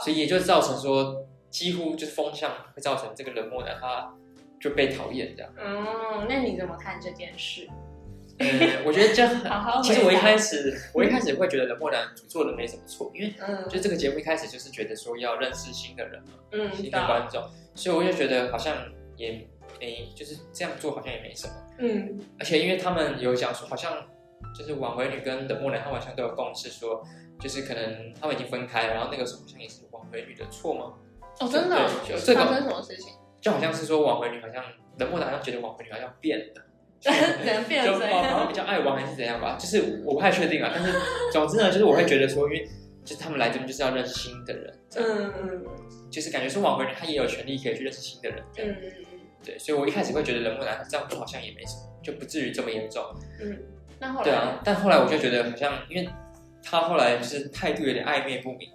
[0.00, 4.12] 所以也就造成说几乎就是风向会造成这个冷漠男他
[4.60, 5.52] 就被讨厌这样。
[5.58, 7.68] 嗯，那你怎么看这件事？
[8.38, 9.50] 嗯，我觉得这样很。
[9.50, 17.42] 好好其实我一开始，我一开始会觉得冷漠男做的没什么错，因为嗯就这个节目一开始就是觉得说要认识新的人嘛，嗯，新的观众，
[17.74, 18.76] 所以我就觉得好像
[19.16, 19.46] 也
[19.80, 24.06] 没就是这样做好像也没什么，嗯而且因为他们有讲说好像
[24.54, 27.02] 就是挽回女跟冷漠男他们好像都有共识说，
[27.40, 30.92] 就是可能他们已经分开了，然后那个时候好像也是挽回女的错吗？
[31.40, 33.12] 哦，真的对有这个发生什么事情？
[33.40, 34.64] 就好像是说挽回女好像
[34.98, 36.62] 冷漠男好像觉得挽回女好像变了。
[37.44, 40.70] 能变就好成这样像比较爱玩还是怎样吧，就是我不太确定啊。
[40.74, 40.92] 但是
[41.32, 42.68] 总之呢，就是我会觉得说，因为
[43.04, 45.64] 就是他们来这边就是要认识新的人，嗯嗯
[46.10, 48.90] 就是感觉说挽回人他也有权利可以去认识新的人，这样嗯
[49.44, 49.58] 对。
[49.58, 53.04] 所以我一开始会觉得冷漠男这样做好像也没什么，就不至于这么严重。
[53.40, 53.58] 嗯，
[54.00, 56.08] 那后来对啊，但后来我就觉得好像，因为
[56.64, 58.68] 他后来就是态度有点暧昧不明。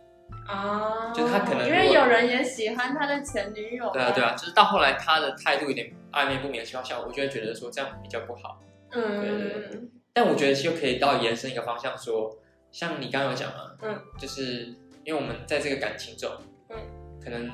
[0.48, 8.60] 啊，就是他可能因为有人也喜欢他的前女友，对啊，对啊，就是到后来他的态度有点暧昧不明的情况下，我就会觉得说这样比较不好。
[8.92, 12.38] 嗯对对嗯但我觉得就可以到延伸一个方向说，
[12.70, 14.66] 像你刚刚有讲嘛，嗯，就是
[15.06, 16.30] 因为我们在这个感情中，
[16.70, 16.78] 嗯，
[17.24, 17.50] 可能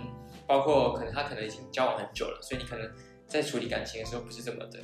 [0.48, 2.91] 包括可能他可能已经交往很久了，所以你可能
[3.28, 4.80] 在处理感情的时候不是这么的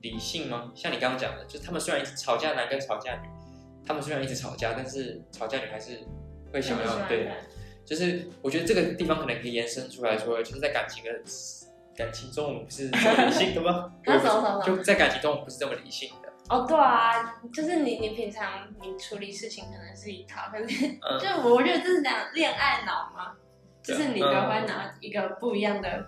[0.00, 0.72] 理性吗？
[0.74, 3.28] 像你刚刚讲的，就是他们虽然一直吵架男跟吵架女，
[3.86, 6.00] 他们虽然一直吵架，但是吵架女还是
[6.52, 7.30] 会想要对，
[7.84, 11.12] 就是我觉得这个地方可能可以延伸出来说，就是在感情的
[11.96, 13.92] 感情中，我们不是这么理性的吗？
[14.04, 16.28] 那 什么什么就在感情中，我们不是这么理性的。
[16.48, 23.32] 哦，对啊，就是你你平常你处理事情可能是一套，可是嗯 就我觉得这是讲恋爱脑嘛，
[23.82, 26.04] 就是你都会拿一个不一样的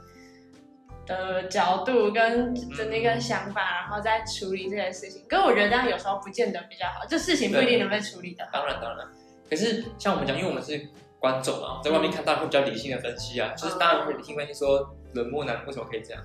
[1.07, 5.25] 的角度跟的那个想法，然后再处理这些事情。
[5.29, 8.51] 可是我觉得这样有时候不见得比较好，就事情不一定能被处理的好。
[8.53, 9.07] 当然，当然。
[9.49, 10.87] 可是像我们讲，因为我们是
[11.19, 16.23] 观众啊，在外面看当然会比较理性的分析啊，就是当然会理性分析说冷漠男为什么可以这样，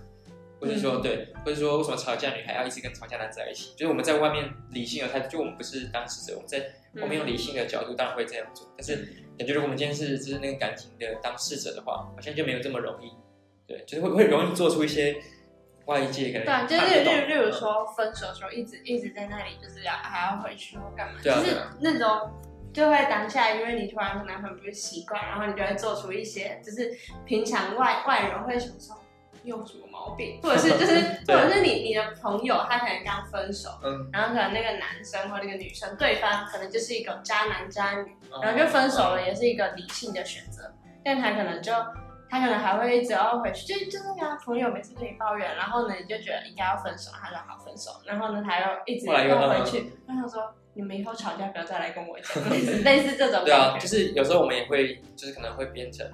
[0.60, 6.64] 或者说对，或者说为什么吵架女孩要一直跟吵架男在一起，就是我们在外面理性的态度，就我们不是当事者，我们在
[7.02, 8.96] 我们用理性的角度当然会这样做，但是
[9.38, 13.12] 感觉如果我们今天是就是那个感情的当事者的话，好像就没有这么容易，
[13.66, 15.16] 对，就是会会容易做出一些
[15.86, 22.30] 外界可能对啊，就是例如例如说分手的时候一直一直在那里，就是要还要回去或干嘛，就是那种
[22.74, 26.92] 就会当下，因为你突然可能很不习惯，然后你就会做出一些就是
[27.26, 28.98] 平常外外人会想说
[29.44, 38.40] 你有什么毛病， 或者是就是或者是你你的朋友他可能刚分手，嗯，然后可能那个男生或那个女生对方可能就是一个渣男渣女，哦。
[38.44, 40.72] 然后就分手了，也是一个理性的选择，
[41.04, 41.74] 但他可能就
[42.30, 52.50] 他可能还会一直要回去，就就那个啊朋友每次跟你抱怨，然后呢你就觉得应该要分手，他说好分手，然后呢他又一直又要回去，我想说你们以后吵架不要再来跟我讲，
[52.84, 56.10] 类似这种对啊，就是有时候我们也会，就是可能会变成，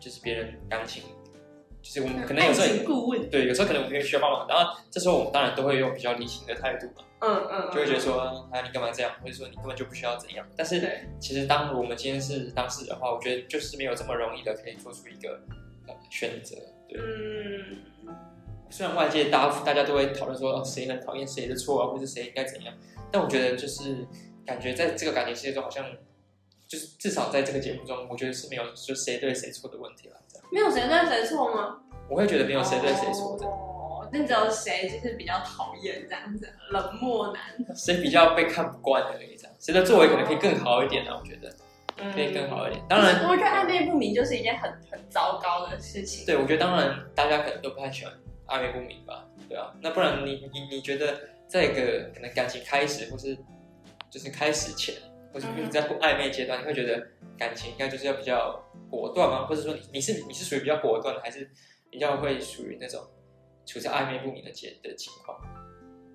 [0.00, 1.02] 就是别人钢琴，
[1.82, 10.46] 就是我们可能有时候顾问，对，有时候可能我们也需要帮忙，然后这时候我们当然都会用比较理性的态度嘛，嗯嗯，就会觉得说，啊，你干嘛这样，或者说你根本就不需要怎样。
[10.56, 15.38] 但是对，其实当我们今天是当事人的话，我觉得就是没有这么容易的可以做出一个
[15.86, 16.56] 呃选择。
[16.88, 17.76] 对，嗯，
[18.70, 22.74] 虽然外界大大家都会讨论说，哦，谁很讨厌谁的错啊，或者谁应该怎样，
[23.10, 24.06] 但我觉得就是
[24.46, 25.84] 感觉在这个感情世界中，好像
[26.66, 30.16] 就是至少在这个节目中，我觉得是没有就谁对谁错的问题了。
[30.50, 31.78] 没有谁对谁错吗？
[32.08, 37.42] 我会觉得没有谁对谁错的，哦，那只有谁就是比较讨厌这样子，冷漠男，
[37.74, 39.36] 谁比较被看不惯而已。
[39.36, 41.20] 这样，谁的作为可能可以更好一点啊？
[41.20, 41.54] 我觉得
[42.14, 42.82] 可以更好一点。
[42.88, 46.24] 当然，我觉得暧昧不明就是一件很很糟糕的事情。
[46.24, 48.14] 对，我觉得当然，大家可能都不太喜欢
[48.48, 49.72] 暧昧不明吧，对啊。
[49.80, 53.36] 那不然你你你觉得，在一个可能感情开始，或是
[54.10, 54.94] 就是开始前，
[55.32, 57.06] 或是你在暧昧阶段，你会觉得
[57.38, 59.46] 感情应该就是要比较果断吗？
[59.46, 61.48] 或者说你你是你是属于比较果断的，还是
[61.90, 63.00] 比较会属于那种
[63.66, 65.38] 处在暧昧不明的阶的情况？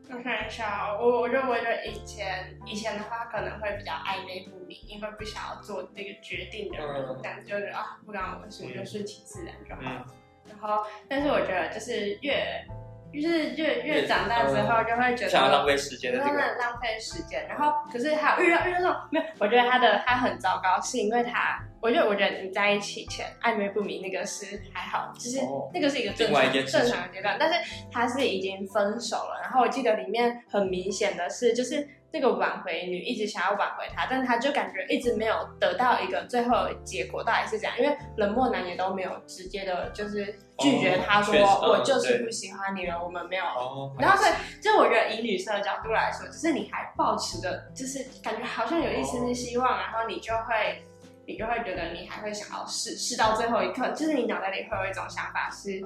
[0.10, 10.06] 我看一下哦，我我认为就以前以前的话可能会比较暧昧不明，因为不想要做那个决定的人，嗯这样子就是啊不管我什么，就顺其自然就好了。
[10.08, 10.14] 嗯
[10.48, 12.66] 然后，但是我觉得就是越
[13.14, 17.46] 就是越越越长大之后，就会觉得不想要浪费时间不要的这个，浪浪费时间。
[17.48, 29.40] 然后，可是还有遇到遇到那种没有，我觉得他的他很糟糕，是因为他，我觉得我觉得你在一起前暧昧不明那个是还好，就是哦那个是一个正常正常的阶段，但是他是已经分手了。
[29.44, 37.76] 然后我记得里面很明显的是，就是那个挽回女一直想要挽回他，但是他就感觉一直没有得到一个最后的结果，到底是怎样？
[37.80, 40.26] 因为冷漠男也都没有直接的，就是
[40.60, 41.34] 拒绝他说、
[41.68, 50.86] 我就是不喜欢你了，我们没有哦，然后所以，就我觉得以女生的角度来说，就是你还抱持着，就是感觉好像有一丝丝希望，然后你就会，
[51.26, 55.82] 你就会觉得你还会想要试，试到最后一刻，就是你脑袋里会有一种想法是，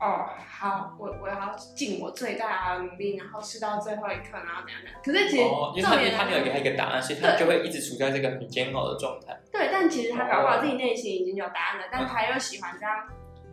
[0.00, 5.00] 哦，好，我我要尽我最大的努力，然后试到最后一刻，然后怎样怎样。
[5.02, 9.34] 可是其实哦，因为他重点他没有给他一个答案，所以他就会一直处在这个很煎熬的状态。
[9.52, 13.08] 对，但其实他搞不好自己内心已经有答案了，但他又喜欢这样，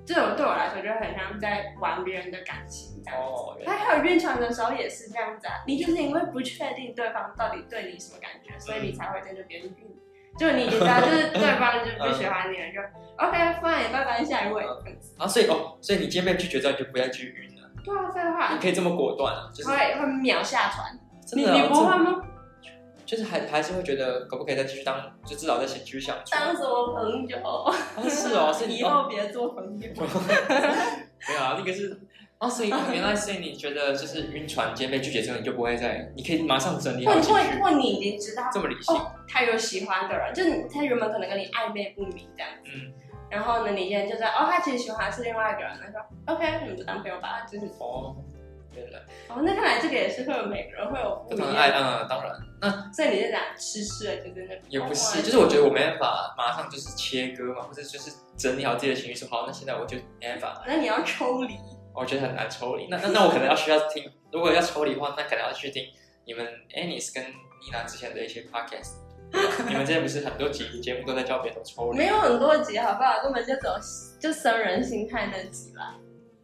[0.06, 3.26] 这种对我来说就很像在玩别人的感情这样子。
[3.28, 9.74] 哦，他来还有晕船的时候也是这样子啊，你就是因为不确定对方到底对你什么感觉，所以你才会在这边晕。
[10.40, 12.80] 就你知道，就是对方就不喜欢你了，就
[13.26, 14.64] OK fine，拜拜，下一位。
[15.18, 20.98] 啊，所以哦，所以你今天被拒绝之后，你就不再继续晕了，对啊，废话你，可以这么果断啊，就是会会秒下船。
[21.36, 22.22] 你真的啊你不会吗？
[23.06, 26.32] 就是还还是会觉得可不可以再继续当，就至少再继续相处。
[26.32, 27.38] 当什么朋友？
[27.66, 27.76] 啊
[28.10, 29.90] 是哦，是你 以后别做朋友。
[31.28, 32.00] 没有啊，那个是
[32.40, 42.92] 哦，所以原来所以你觉得就是晕船，今天被拒绝之后，你就不会再，你可以马上整理好情绪，或你已经知道这么理性，哦，他有喜欢的人，就是他原本可能跟你暧昧不明这样子，嗯，
[43.30, 48.16] 然后呢，你今天就在哦，他其实喜欢的是另外一个人，那说 OK，你们就当朋友吧，就是哦，
[48.74, 61.58] 对对哦，那看来这个也是会有每个人会有不同的爱，样，嗯，当然，那所以你是讲吃吃的就真的也不是，哦就是我觉得我没办法马上就是切割嘛，或者就是整理好自己的情绪，说好，那现在我就没办法，那你要抽离，
[61.94, 62.88] 我觉得很难抽离。
[62.90, 65.86] 那那那我可能要需要听，如果要抽离的话，那可能要去听
[66.26, 68.96] 你们 Anis 跟 Nina 之前的一些 podcast。
[69.68, 71.98] 你们之前不是很多集节目都在教别人抽离？
[71.98, 73.22] 没有很多集好不好？
[73.24, 73.76] 根本就走
[74.20, 75.96] 就生人心态那集啦，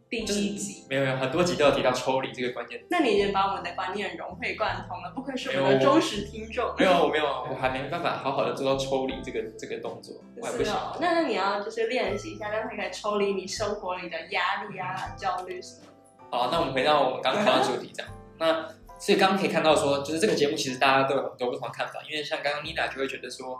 [0.08, 0.86] 第一集。
[0.88, 2.82] 没有没有，很多集都有提到抽离这个关键。
[2.90, 6.74] 那你已经把我们的观念融会贯通了，不愧是我们的忠实听众。
[6.78, 10.72] 没有我没有，我 还没办法好好的做到抽离这个这个动作，我还不行。
[10.72, 15.88] 哦，那那你要就是练习一下，让它可以抽离你生活里的压力啊、焦虑什么的。
[16.30, 18.12] 好，那我们回到我们刚刚讨论主题这样。
[18.38, 18.66] 那
[18.98, 23.58] 所以刚刚可以看到说，就是这个节目其实大家都有很多不同的看法，因为像刚刚妮娜就会觉得说，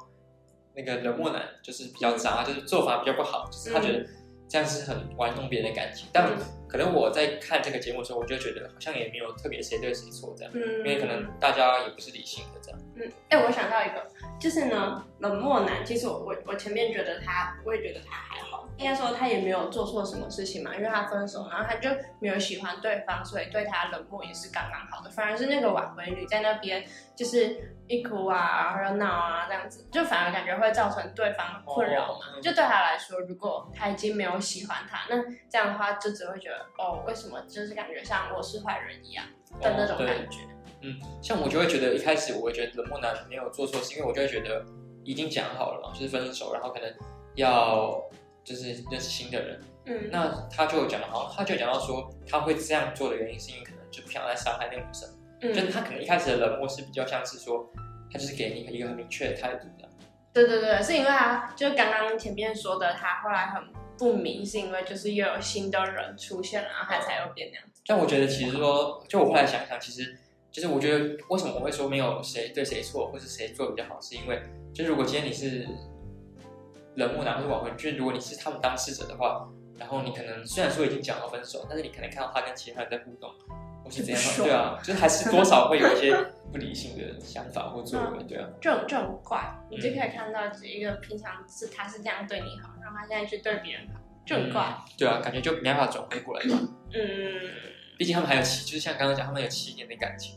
[0.74, 4.05] 那个冷漠男就是比较渣，就是做法比较不好，就是他觉得
[4.48, 6.09] 这样是很玩弄别人的感情。
[6.12, 6.31] 但
[6.68, 12.81] 可能我在看这个节目的时候，我就觉得好像也没有特别谁对谁错这样，嗯，因为可能大家也不是理性的这样。
[12.96, 14.07] 嗯，哎、我想到一个，
[14.38, 26.85] 就是呢，冷漠男，其实我我我前面觉得他，我也觉得他还好，应该说他也没有做错什么事情嘛，因为他分手，然后他就没有喜欢对方，所以对他冷漠也是刚刚好的，反而是那个挽回女在那边
[27.16, 32.40] 就是一哭啊，然后闹啊这样子，就反而感觉会造成对方困扰嘛。
[32.40, 35.20] 就对他来说，如果他已经没有喜欢他，那
[35.51, 39.24] 这样的话就只会觉得哦，为什么就是感觉像我是坏人一样
[39.61, 40.38] 的那种感觉。
[40.83, 44.64] 嗯，像我就会觉得一开始我会觉得冷漠男没有做错，是因为我就会觉得
[45.05, 46.93] 已经讲好了嘛，就是分手，然后可能
[47.35, 48.01] 要
[48.45, 49.61] 就是认识新的人。
[49.87, 55.09] 嗯，那他就讲到，好像他就讲到说他会这样做的原因是因为可能就不想再伤害那个女生，
[55.41, 57.67] 嗯就是他可能一开始的冷漠是比较像是说，
[58.12, 59.88] 他就是给你一个很明确的态度的。
[60.35, 63.62] 对对对，是因为他就刚刚前面说的，他后来很
[63.97, 67.83] 不明，是因为就是又有新的人出现了，然后他才又变那样子。
[67.87, 70.17] 但我觉得其实说，就我后来想想，其实
[70.51, 74.41] 就是我觉得为什么我会说没有谁对谁错，或是谁做比较好，是因为
[74.75, 75.67] 就是如果今天你是
[76.97, 83.31] 冷漠男或是挽回，就是如果你是他们当事者的话，然后你可能虽然说已经讲到分手，但是你可能看到他跟其他人在互动，
[83.85, 86.17] 或是怎样对啊，就是还是多少会有一些
[86.51, 94.75] 不理性的想法或作为，对啊，就很就很怪，你就可以看到一个平常是他是这样对你好，然后他现在去对别人好，就很怪。
[94.97, 96.59] 对啊，感觉就没办法转回过来吧。
[96.93, 97.01] 嗯，
[97.97, 100.37] 毕竟他们还有七，就是像刚刚讲，他们有七年的感情。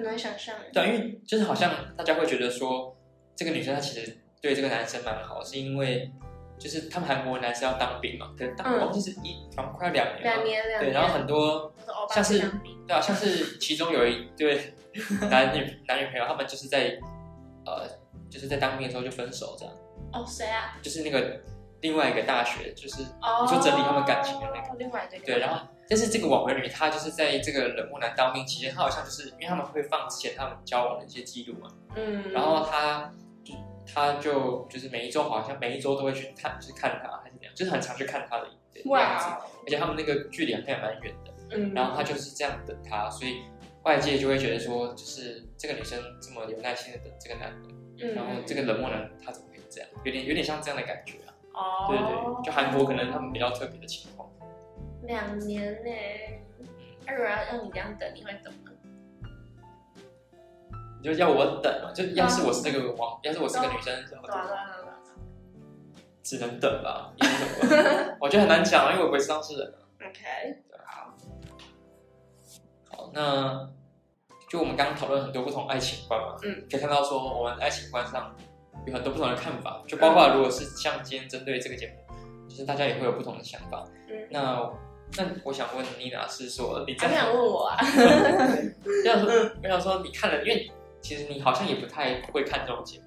[0.00, 0.56] 很难想象。
[0.72, 2.96] 对啊，因为就是好像大家会觉得说，
[3.36, 6.10] 这个女生她其实对这个男生蛮好，是因为
[6.58, 11.72] 就是他们韩国男生要当兵嘛，可能当兵就是一好像快要两年了，两年两年，对，然后很多
[12.10, 12.38] 像是
[12.86, 14.74] 对啊，像是其中有一对
[15.30, 16.98] 男女男女朋友，他们就是在
[17.64, 17.86] 呃
[18.30, 19.74] 就是在当兵的时候就分手这样，
[20.12, 20.76] 哦谁啊？
[20.82, 21.40] 就是那个
[21.80, 33.54] 另外一个大学就是哦，你说整理他们感情的那个另外一个对，然后但是这个挽回女，她就是在这个冷漠男当兵期间，她好像就是因为他们会放之前他们交往的一些记录嘛，嗯，然后她就
[33.92, 39.26] 她就就是每一周好像每一周都会去看，就是看他还是怎样，就是很常去看他的样子，
[39.66, 43.42] 而且他们那个距离好像也蛮远的，嗯，然后她就是这样等他，所以
[43.82, 47.68] 外界就会觉得说，就是这个女生这么有耐心的等这个男的，
[48.00, 54.30] 嗯，然后这个冷漠男他怎么可以这样，有点有点像这样的感觉啊，哦，对对对，就韩国可能他们比较特别的情况。
[55.10, 55.90] 两年呢，
[57.04, 58.58] 那如果要让你这样等，你会怎么？
[61.02, 64.56] 你就要我等嘛，就要是我是那个王，要是我是个女生，怎么对啊对等？
[64.56, 64.94] 啊对啊。
[66.22, 68.16] 只能等吧，也是怎么？
[68.22, 71.12] 我觉得很难讲啊，因为我不是当事人，OK，好，
[73.12, 73.68] 那
[74.48, 78.32] 就我们刚刚讨论很多不同爱情观嘛，嗯，可以看到说我们爱情观上
[78.86, 81.96] 有很多不同的看法，就包括如果是像今天针对这个节目，
[82.48, 83.84] 就是大家也会有不同的想法。
[84.08, 84.70] 嗯，那
[85.16, 87.76] 那我想问妮娜是说你在还想问我啊？
[89.04, 89.28] 要说
[89.62, 90.70] 我想说你看了，因为
[91.00, 93.04] 其实你好像也不太会看这种节目，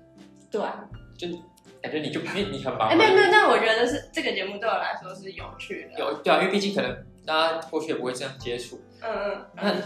[0.51, 0.83] 对啊，
[1.17, 1.27] 就
[1.81, 5.99] 感觉你就因为你很忙哎，嘛没有没有，但我觉得是这个节目对我来说是有趣的。
[5.99, 8.79] 有对啊，因为毕竟可能大家过去也不会这样接触。
[9.01, 9.81] 嗯嗯，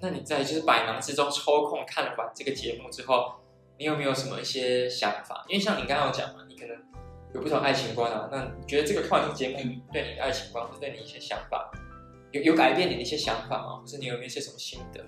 [0.00, 3.32] 那那你在就是百忙之中抽空看了完这个节目之后，
[3.78, 5.44] 你有没有什么一些想法？
[5.48, 6.76] 因为像你刚刚有讲嘛，你可能
[7.34, 8.28] 有不同爱情观啊。
[8.30, 9.56] 那你觉得这个看完这个节目
[9.92, 11.70] 对你的爱情观，或者对你一些想法，
[12.30, 13.80] 有有改变你的一些想法吗？
[13.80, 15.04] 或是你有没有一些什么心得，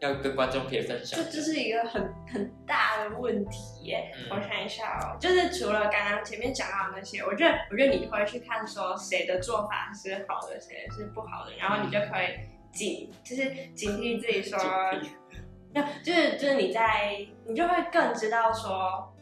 [0.00, 1.30] 要跟观众可以分享这？
[1.30, 4.12] 这是一个很很大的问题耶。
[4.18, 12.36] 嗯我想一下哦，就是除了刚刚前面讲到的那些，我觉得我觉得你会去看说谁的做法是好的，谁是不好的，然后你就可以
[12.72, 14.58] 警，就是警惕自己说，
[15.72, 19.12] 那就是就是你在你就会更知道说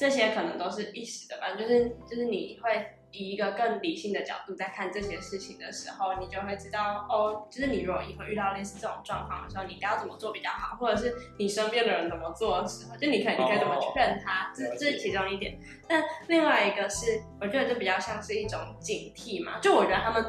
[0.00, 15.58] 这些可能都是一时的吧，就是就是你会以一个更理性的角度在看这些事情的时候，你就会知道哦，就是你如果以后遇到类似这种状况的时候，你应该要怎么做比较好，或者是你身边的人怎么做的时候，就你可以你可以怎么劝他，这这是其中一点。
[15.86, 20.24] 但另外一个是，我觉得就比较像是一种警惕嘛，就我觉得他们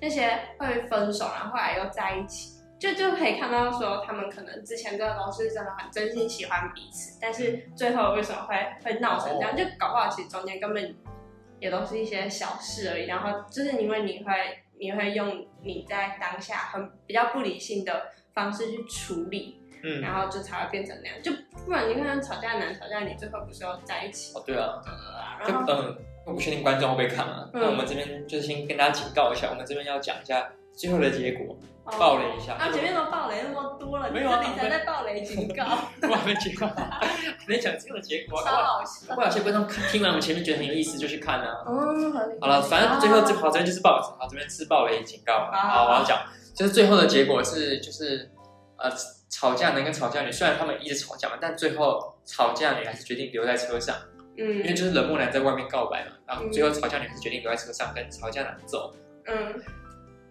[0.00, 2.60] 那些会分手，然后后来又在一起。
[2.82, 9.56] 就就可以看到说，他们可能之前真的都是真的很真心喜欢彼此，但是最后为什么会会闹成这样？
[9.56, 10.92] 就搞不好其实中间根本
[11.60, 13.06] 也都是一些小事而已。
[13.06, 14.32] 然后就是因为你会
[14.80, 21.22] 你会用你在当下很比较不理性的方式去处理，嗯，然后就才会变成那样。
[21.22, 21.30] 就
[21.64, 24.82] 不然你看吵架男吵架，女最后不是要在一起哦对啊，了？
[25.46, 27.48] 就然后嗯，我不确定观众会不会看啊。
[27.52, 30.50] 嗯那我们这边就是先跟大家警告一下，我们这边要讲一下
[30.82, 32.54] 最后的结果，哦爆雷一下。
[32.54, 35.62] 啊，前面都爆雷那么多了，你没有啊你才在爆雷警告，
[36.10, 37.06] 我还没 结果，还
[37.46, 38.42] 没讲最后的结果。
[38.42, 39.14] 超好笑。
[39.14, 41.62] 不然有些观众看听完我们前面觉得很有意思，就去看啊。
[41.68, 42.12] 嗯。
[42.40, 45.48] 好了，反正最后这好这边就是爆，好这边是爆雷警告。
[45.52, 46.18] 好好，我要讲，
[46.52, 48.28] 就是最后的结果是就是
[48.78, 48.90] 呃
[49.30, 53.94] 吵架男跟吵架女，虽然他们一直吵架嘛，但最后吵架女还是决定留在车上，
[54.36, 58.92] 嗯因为嗯就是冷漠男在外面告白嘛，然后最后吵架女还是决定留在车上跟吵架男走。
[59.26, 59.62] 嗯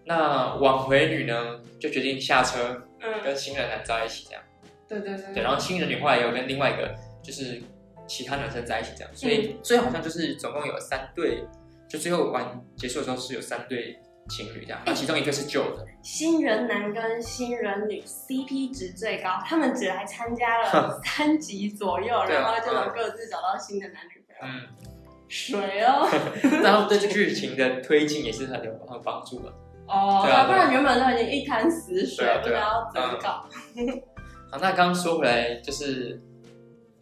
[0.04, 4.42] 那挽回女呢，就决定下车嗯，跟新人男在一起这样。
[4.88, 7.62] 对对对对，然后新人女后来也有跟另外一个就是
[8.06, 11.44] 其他男生在一起这样，所以最后好像就是总共有三对，
[11.88, 24.68] 就最后完结束的时候是有三对情侣这样，那其中一个是旧的，新人男跟新人女 CP 值最高，他们只来参加了三集左右，然后就能各自找到新的男女朋友，嗯，
[25.28, 26.06] 水哦。
[26.62, 29.52] 然后对剧情的推进也是很有很有帮助的。
[29.86, 33.46] 哦，对啊不然原本都已经一滩死水，不知道怎么搞。
[34.50, 36.20] 好，那刚刚说回来就是，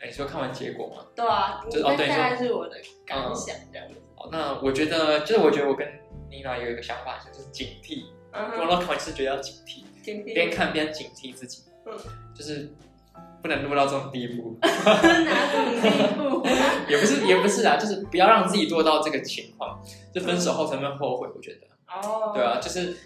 [0.00, 1.04] 哎你说看完结果嘛？
[1.14, 2.76] 对啊，就是哦对这大概是我的
[3.06, 3.94] 感想这样子。
[4.16, 5.86] 好，那我觉得就是我觉得我跟
[6.30, 8.04] 妮娜有一个想法，就是警惕。
[8.32, 11.92] 嗯我到看完是觉得要警惕，警惕边看边警惕自己，嗯
[12.32, 12.72] 就是
[13.42, 14.68] 不能落到这种地步，哪
[15.50, 16.46] 种地步？
[16.88, 19.82] 也不是也不是啊，就是不要让自己落到这个情况，
[20.14, 21.26] 就分手后才会后悔。
[21.34, 22.96] 我觉得，哦，对啊，就是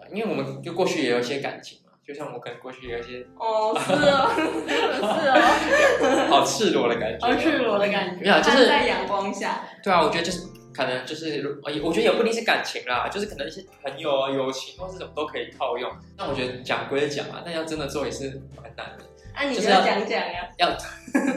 [0.00, 15.90] 呃因为我们就过去也有一些感情嘛，就像我可能过去也有一些哦，是哦， 是哦，好赤裸的感觉，好赤裸的感觉，没有就是在阳光下，对啊，我觉得就是可能就是，呃我觉得也不一定是感情啦，就是可能一些朋友啊、友情或这种都可以套用。
[16.16, 19.04] 那我觉得讲归讲啊，但要真的做也是蛮难的，
[19.34, 20.68] 啊，你就要讲讲呀，要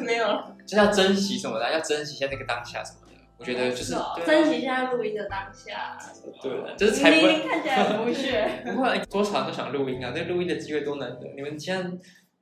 [0.02, 0.26] 没有，
[0.66, 3.00] 就是要珍惜什么的，要珍惜一下那个当下什么
[3.44, 3.94] 觉得就是
[4.26, 5.98] 珍惜现在录音的当下，
[6.42, 11.28] 对，就是才不会看起来很不屑， 不会多少人都想录音啊，那录音的机会多难得。
[11.36, 11.90] 你们现在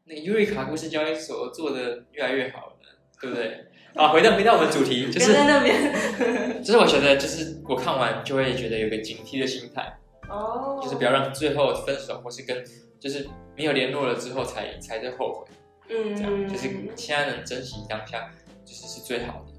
[0.06, 2.76] 那个尤瑞卡故事交易所做的越来越好了，
[3.20, 3.66] 对不对？
[3.96, 5.76] 啊，回到回到我们主题，就别是在那边，
[6.64, 9.98] 就是我觉得就是我看完就会觉得有个警惕的心态。
[10.30, 12.64] 哦，就是不要让最后分手，或是跟
[13.00, 13.28] 就是
[13.58, 15.48] 没有联络了之后才才在后悔，
[15.90, 18.30] 嗯，这样就是现在能珍惜当下，
[18.64, 19.52] 就是是最好的。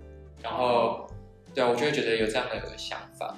[0.43, 1.07] 然后，
[1.55, 3.36] 对啊，我就会觉得有这样的想法。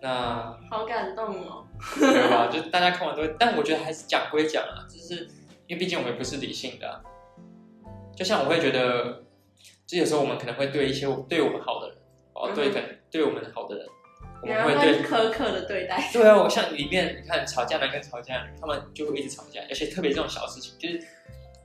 [0.00, 1.64] 那好感动哦，
[1.98, 2.48] 对吧？
[2.52, 5.28] 就大家看完都会，但我觉得还是讲归讲啊，就是
[5.68, 7.00] 因为毕竟我们不是理性的啊、
[8.16, 9.22] 就像我会觉得，
[9.86, 11.98] 就有时候我们可能会对一些对我们好的人，
[12.34, 13.86] 哦，对可能对我们好的人，
[14.42, 21.00] 我们会对苛刻的对待，对啊，我像里面你看吵架男跟吵架女，他们就会一直吵架，而且特别这种小事情，就是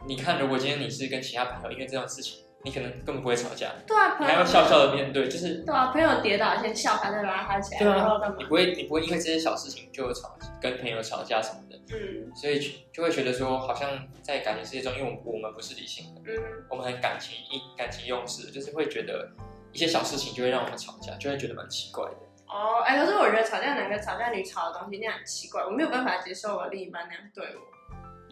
[0.06, 4.34] 你看，如果今天你是跟其他朋友因为这种事情，你可能根本不会吵架，对啊，你朋友。
[4.34, 8.36] 还要笑笑的面对，就是对啊，朋友跌倒先笑他，再拉他起来，对啊然后干嘛？
[8.40, 8.46] 你？
[8.46, 12.32] 不会你不会因为这些小事情就吵跟朋友吵架什么的，嗯。
[12.36, 13.90] 所以就就会觉得说，好像
[14.22, 16.38] 在感情世界中，因为我们我们不是理性的，嗯，
[16.70, 19.30] 我们很感情一感情用事，就是会觉得
[19.72, 22.18] 一些小事情就会让我们吵架，就会觉得蛮奇怪的。
[22.48, 27.62] 哦，哎，可是我觉得吵架男跟吵架女吵的东西那样很奇怪，我没有办法接受我另一半那样对我，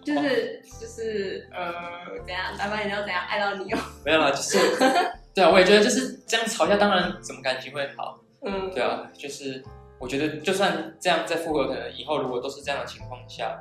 [0.06, 1.72] 就是就是呃
[2.26, 4.58] 怎样，老板你要怎样爱到你哦，没有啦，就是
[5.34, 8.20] 对啊，我也觉得就是这样吵架，当然怎么感情会好。
[8.44, 9.64] 嗯，对啊，就是
[10.00, 13.60] 我觉得就算这样再复合，可能以后如果都是这样的情况下，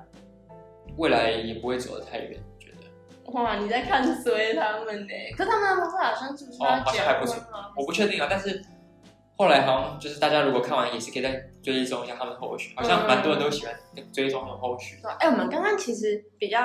[0.98, 2.38] 未来也不会走得太远。
[2.54, 5.12] 我觉得哇，你在看衰他们呢？
[5.36, 7.36] 可他们后来好像是不是哦要结好像还不错？
[7.76, 8.62] 我不确定啊，但是
[9.36, 13.74] 后来好像就是大家如果看完也是可以再追踪一下他们后续，好像蛮多人都喜欢
[14.12, 14.98] 追踪他们后续。
[15.02, 16.58] 对哎、我们刚刚其实比较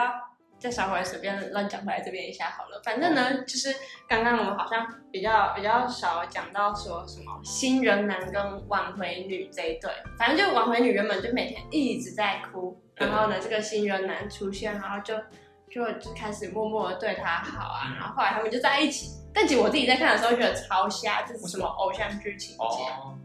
[0.59, 2.81] 再稍微随便乱讲回来这边一下好了。
[2.83, 3.73] 反正呢，就是
[4.07, 15.15] 刚刚我们好像比较比较少讲到说什么新人男跟挽回女这一对，反正就挽回女原本就每天一直在哭，然后呢，这个新人男出现，然后就
[15.71, 19.11] 就就开始默默的对他好啊，嗯然后后来他们就在一起。
[19.31, 22.63] 但其实我自己在看的时候觉得超瞎，就是什么偶像剧情节？
[22.63, 23.15] 哦，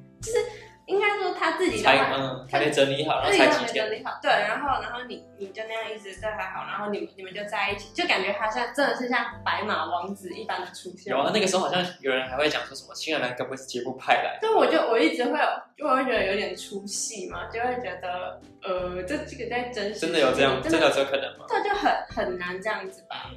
[0.87, 11.11] 应该说他自己的才话嗯还没整理好，然后对，才他没整理好，对，然后然后你你就那样一直对他好，然后你们你们就在一起，就感觉他像真的是像白马王子一般的出现。
[11.11, 14.47] 有啊，那个时候好像有人还会讲说什么新人男该不会是节目派来的？
[14.49, 21.47] 对，我就我一直会有，就我会觉得有点出戏嘛，就会觉得呃，这这个在真实真的有这样，真的有这可能吗？
[21.49, 23.31] 这就很很难这样子吧。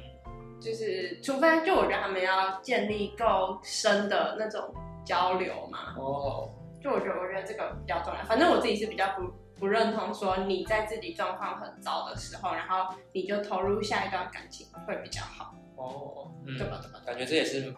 [0.60, 4.74] 就是除非就我觉得他们要建立够深的那种
[5.06, 6.50] 交流嘛，哦，
[6.82, 8.24] 就我觉得，我觉得这个比较重要。
[8.24, 16.80] 反正我自己是比较不不认同说你在自己状况很糟的时候，然后你就投入下一段感情会比较好，哦，嗯对，吧？
[16.82, 17.00] 对吧？
[17.04, 17.74] 感觉这也是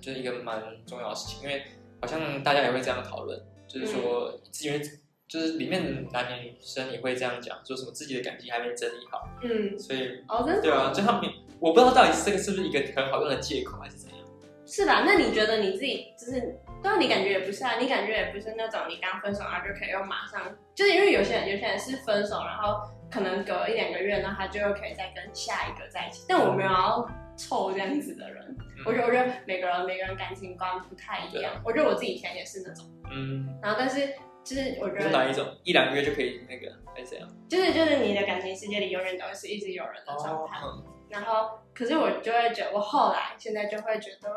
[0.00, 1.62] 就是一个蛮重要的事情，因为
[2.00, 3.38] 好像大家也会这样讨论，
[3.68, 4.32] 就是说，
[4.62, 4.80] 因为
[5.28, 14.18] 就是里面男女女生也会这样讲，说什么自己的感情还没整理好，嗯，所以哦，真的对啊，就他们我不知道到底是这个是不是一个很好用的借口还是怎样。
[14.66, 15.02] 是吧？
[15.04, 20.40] 那你觉得你自己就是，对啊，你感觉也不是啊，你感觉也不是那种你刚分手然后就可以又马上，
[20.74, 26.24] 就是因为有些人有些人是分手，然后可能隔一两个月，然后他就又可以再跟下一个在一起。
[26.28, 27.06] 但我没有要
[27.36, 28.56] 凑这样子的人，
[28.86, 34.08] 我觉得我觉得每个人每个人感情观不太一样，我觉得我自己以前也是那种，嗯，然后但是
[34.42, 35.46] 就是我觉得是哪一种？
[35.64, 37.28] 一两个月就可以那个还是怎样？
[37.48, 44.30] 就是就是你的感情世界里永远都是一直有人的状态，嗯然后可是我就会觉得，我后来现在就会觉得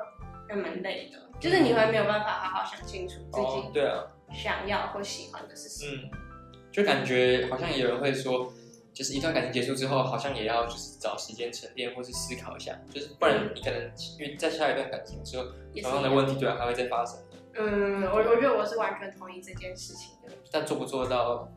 [0.53, 5.91] 还蛮累的，就是你会没有办法好好想清楚自哦己，对啊，想要或喜欢的是什么。
[6.03, 6.09] 嗯，
[6.71, 8.53] 就感觉好像有人会说，
[8.93, 13.81] 就是一段感情结束之后，好像也要就是找时间沉淀或是思考一下，就是不然你可能
[14.19, 15.45] 因为在下一段感情的时候，
[15.81, 17.17] 同样的问题对啊还会再发生，
[17.55, 21.49] 嗯，我我觉得我是完全同意这件事情的，但做不做到，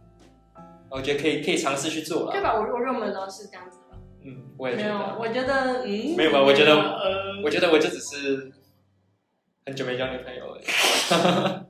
[0.90, 2.32] 我觉得可以可以尝试去做了。
[2.32, 2.54] 对吧？
[2.54, 3.98] 我我认为我们都是这样子的。
[4.24, 8.50] 嗯，我也没有，我觉得嗯，没有吧我觉得呃，我觉得我就只是
[9.66, 10.60] 很久没交女朋友了，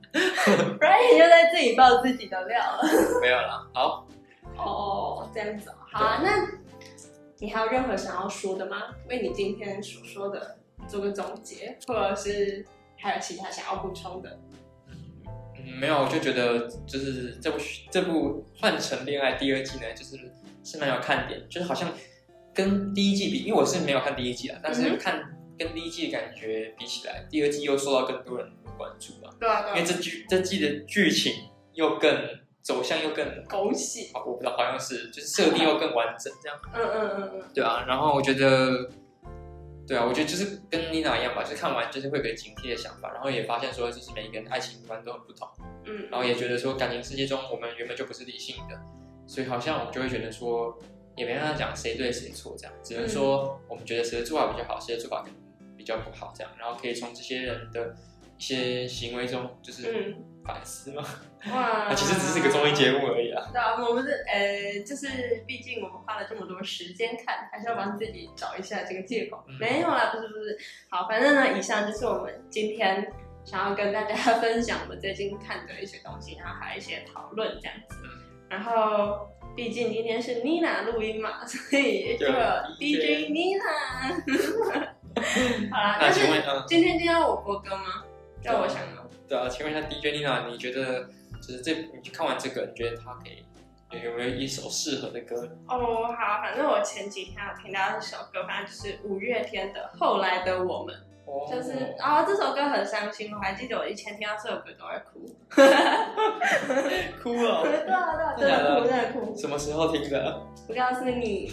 [0.79, 2.83] Brian 又在自己爆自己的料了。
[3.19, 3.67] 没有啦。
[3.73, 4.07] 好，
[4.55, 6.47] 哦，这样子哦，好啊，那
[7.39, 8.93] 你还有任何想要说的吗？
[9.09, 12.63] 为你今天所说的做个总结，或者是
[12.99, 14.39] 还有其他想要补充的？
[14.85, 17.57] 嗯，没有，我就觉得就是这部
[17.89, 20.31] 这部《换成恋爱》第二季呢，就是
[20.63, 21.91] 是蛮有看点，就是好像
[22.53, 31.33] 跟第一季比，因为我是没有看第一季啊，但是嗯哼看跟第一季的感觉比起来，第二季又受到更多人的关注了，对啊，因为这剧这季的剧情
[31.73, 32.11] 又更
[32.61, 36.59] 走向又更，狗血，我不知道好像是就是设定又更完整这样。
[36.73, 38.89] 嗯嗯嗯嗯，对啊，然后我觉得，
[39.87, 45.47] 对啊，我觉得就是跟妮娜一样吧，就是看完就是会有个警惕的想法，然后也发现说，就是每一个人爱情观都很不同，
[45.85, 48.77] 嗯，然后也觉得说，感情世界中我们原本就不是理性的，
[49.25, 50.77] 所以好像我们就会觉得说，
[51.15, 55.46] 也没办法讲谁对谁错这样，只能说我们觉得谁的做法比较好，谁的做法可能比
[55.87, 57.95] 较不好这样，然后可以从这些人的
[58.37, 60.15] 一些行为中就是嗯
[60.45, 61.03] 反思嘛。
[61.51, 63.49] 哇那 其实只是一个综艺节目而已啊。
[63.53, 65.07] 对啊，我们是呃，就是
[65.47, 69.43] 毕竟我们花了这么多时间看，还是要帮自己找一下这个借口。
[69.47, 70.57] 嗯没有啦，不是不是。
[70.89, 73.11] 好，反正呢，以上就是我们今天
[73.45, 77.95] 想要跟大家分享我们最近看的一些东西，然后还有一些讨论这样子。
[78.03, 79.27] 嗯然后，
[79.57, 82.25] 毕竟今天是 Nina 录音嘛，所以就
[82.79, 84.93] DJ Nina。
[85.71, 88.03] 好啦，那但是请问，嗯，今天今天要我播歌吗？
[88.43, 89.09] 让我想哦。
[89.27, 91.03] 对啊，请问一下 DJ Nina，你觉得
[91.41, 93.43] 就是这你看完这个，你觉得他可以
[93.91, 95.35] 有有没有一首适合的歌？
[95.67, 100.95] 哦，好，反正我前几天有听到一首歌，反正就是五月天的《后来的我们》，
[101.25, 105.25] 哦就是，然后这首歌很伤心，我还记得我以前听到这首歌都会哭，
[107.23, 107.63] 哭了。
[107.67, 110.41] 对啊对啊，真的哭真的哭，什么时候听的？
[110.67, 111.51] 不告诉你，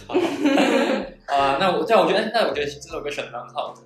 [1.27, 3.81] 啊，那我这样我觉得，那我觉得这首歌选的蛮好的，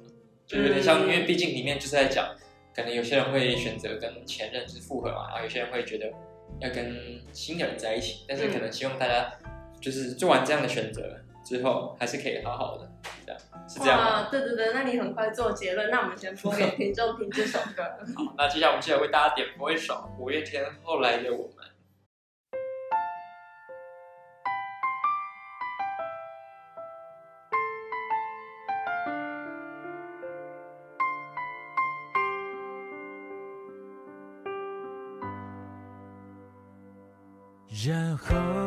[0.46, 2.28] 就有点像，嗯因为毕竟里面就是在讲，
[2.76, 6.12] 可能有些人会选择跟前任就是复合嘛，然后有些人会觉得
[6.60, 9.32] 要跟新的人在一起，但是可能希望大家
[9.80, 12.90] 就是做完这样的选择之后，还是可以好好的，
[13.26, 14.22] 这样是这样吗？
[14.24, 17.84] 哇，对对对，那你很快做结论，那我们先播给听众听这首歌。
[18.16, 21.59] 好，那接下来我们接 下来为大家点播一首五月天后来的我们。
[38.28, 38.59] 后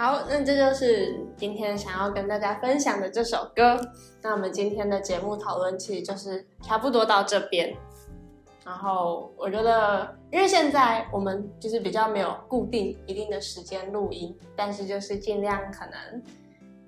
[0.00, 3.78] 好，那这就是今天想要跟大家分享的这首歌。
[4.22, 7.76] 那我们今天的节目讨论其实就是差不多到这边。
[8.64, 16.22] 然后我觉得，因为现在我们就是比较没有固定一定的时间录音，但是就是尽量可能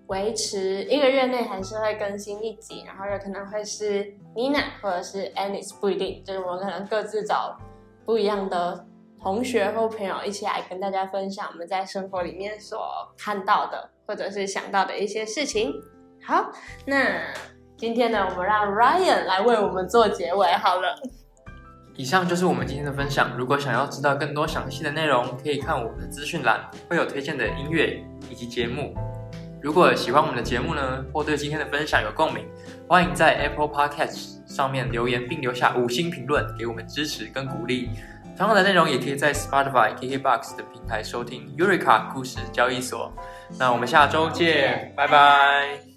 [0.07, 7.59] 维持一个月内还是会更新一集，然后有可能会是 Nina 或者是 Anis，不一定，就是我们可能各自找
[8.07, 8.87] 不一样的
[9.23, 12.81] 同学或朋友一起来跟大家分享我们在生活里面所
[13.17, 15.73] 看到的或者是想到的一些事情。
[16.27, 16.51] 好，
[16.85, 17.23] 那
[17.77, 21.01] 今天呢，我们让 Ryan 来为我们做结尾好了。
[21.95, 23.37] 以上就是我们今天的分享。
[23.37, 28.93] 如果想要知道更多详细的内容，可以看我们的资讯栏，会有推荐的音乐以及节目。
[29.61, 32.45] 如果喜欢我们的节目呢，或对今天的分享有共鸣，
[32.89, 37.91] 欢迎在 Apple Podcast 上面留言并留下五星评论，给我们支持跟鼓励。
[38.37, 43.13] 同样的内容也可以在 Spotify、KKBox 的平台收听 Eureka 故事交易所。
[43.59, 45.92] 那我们下周见，拜拜。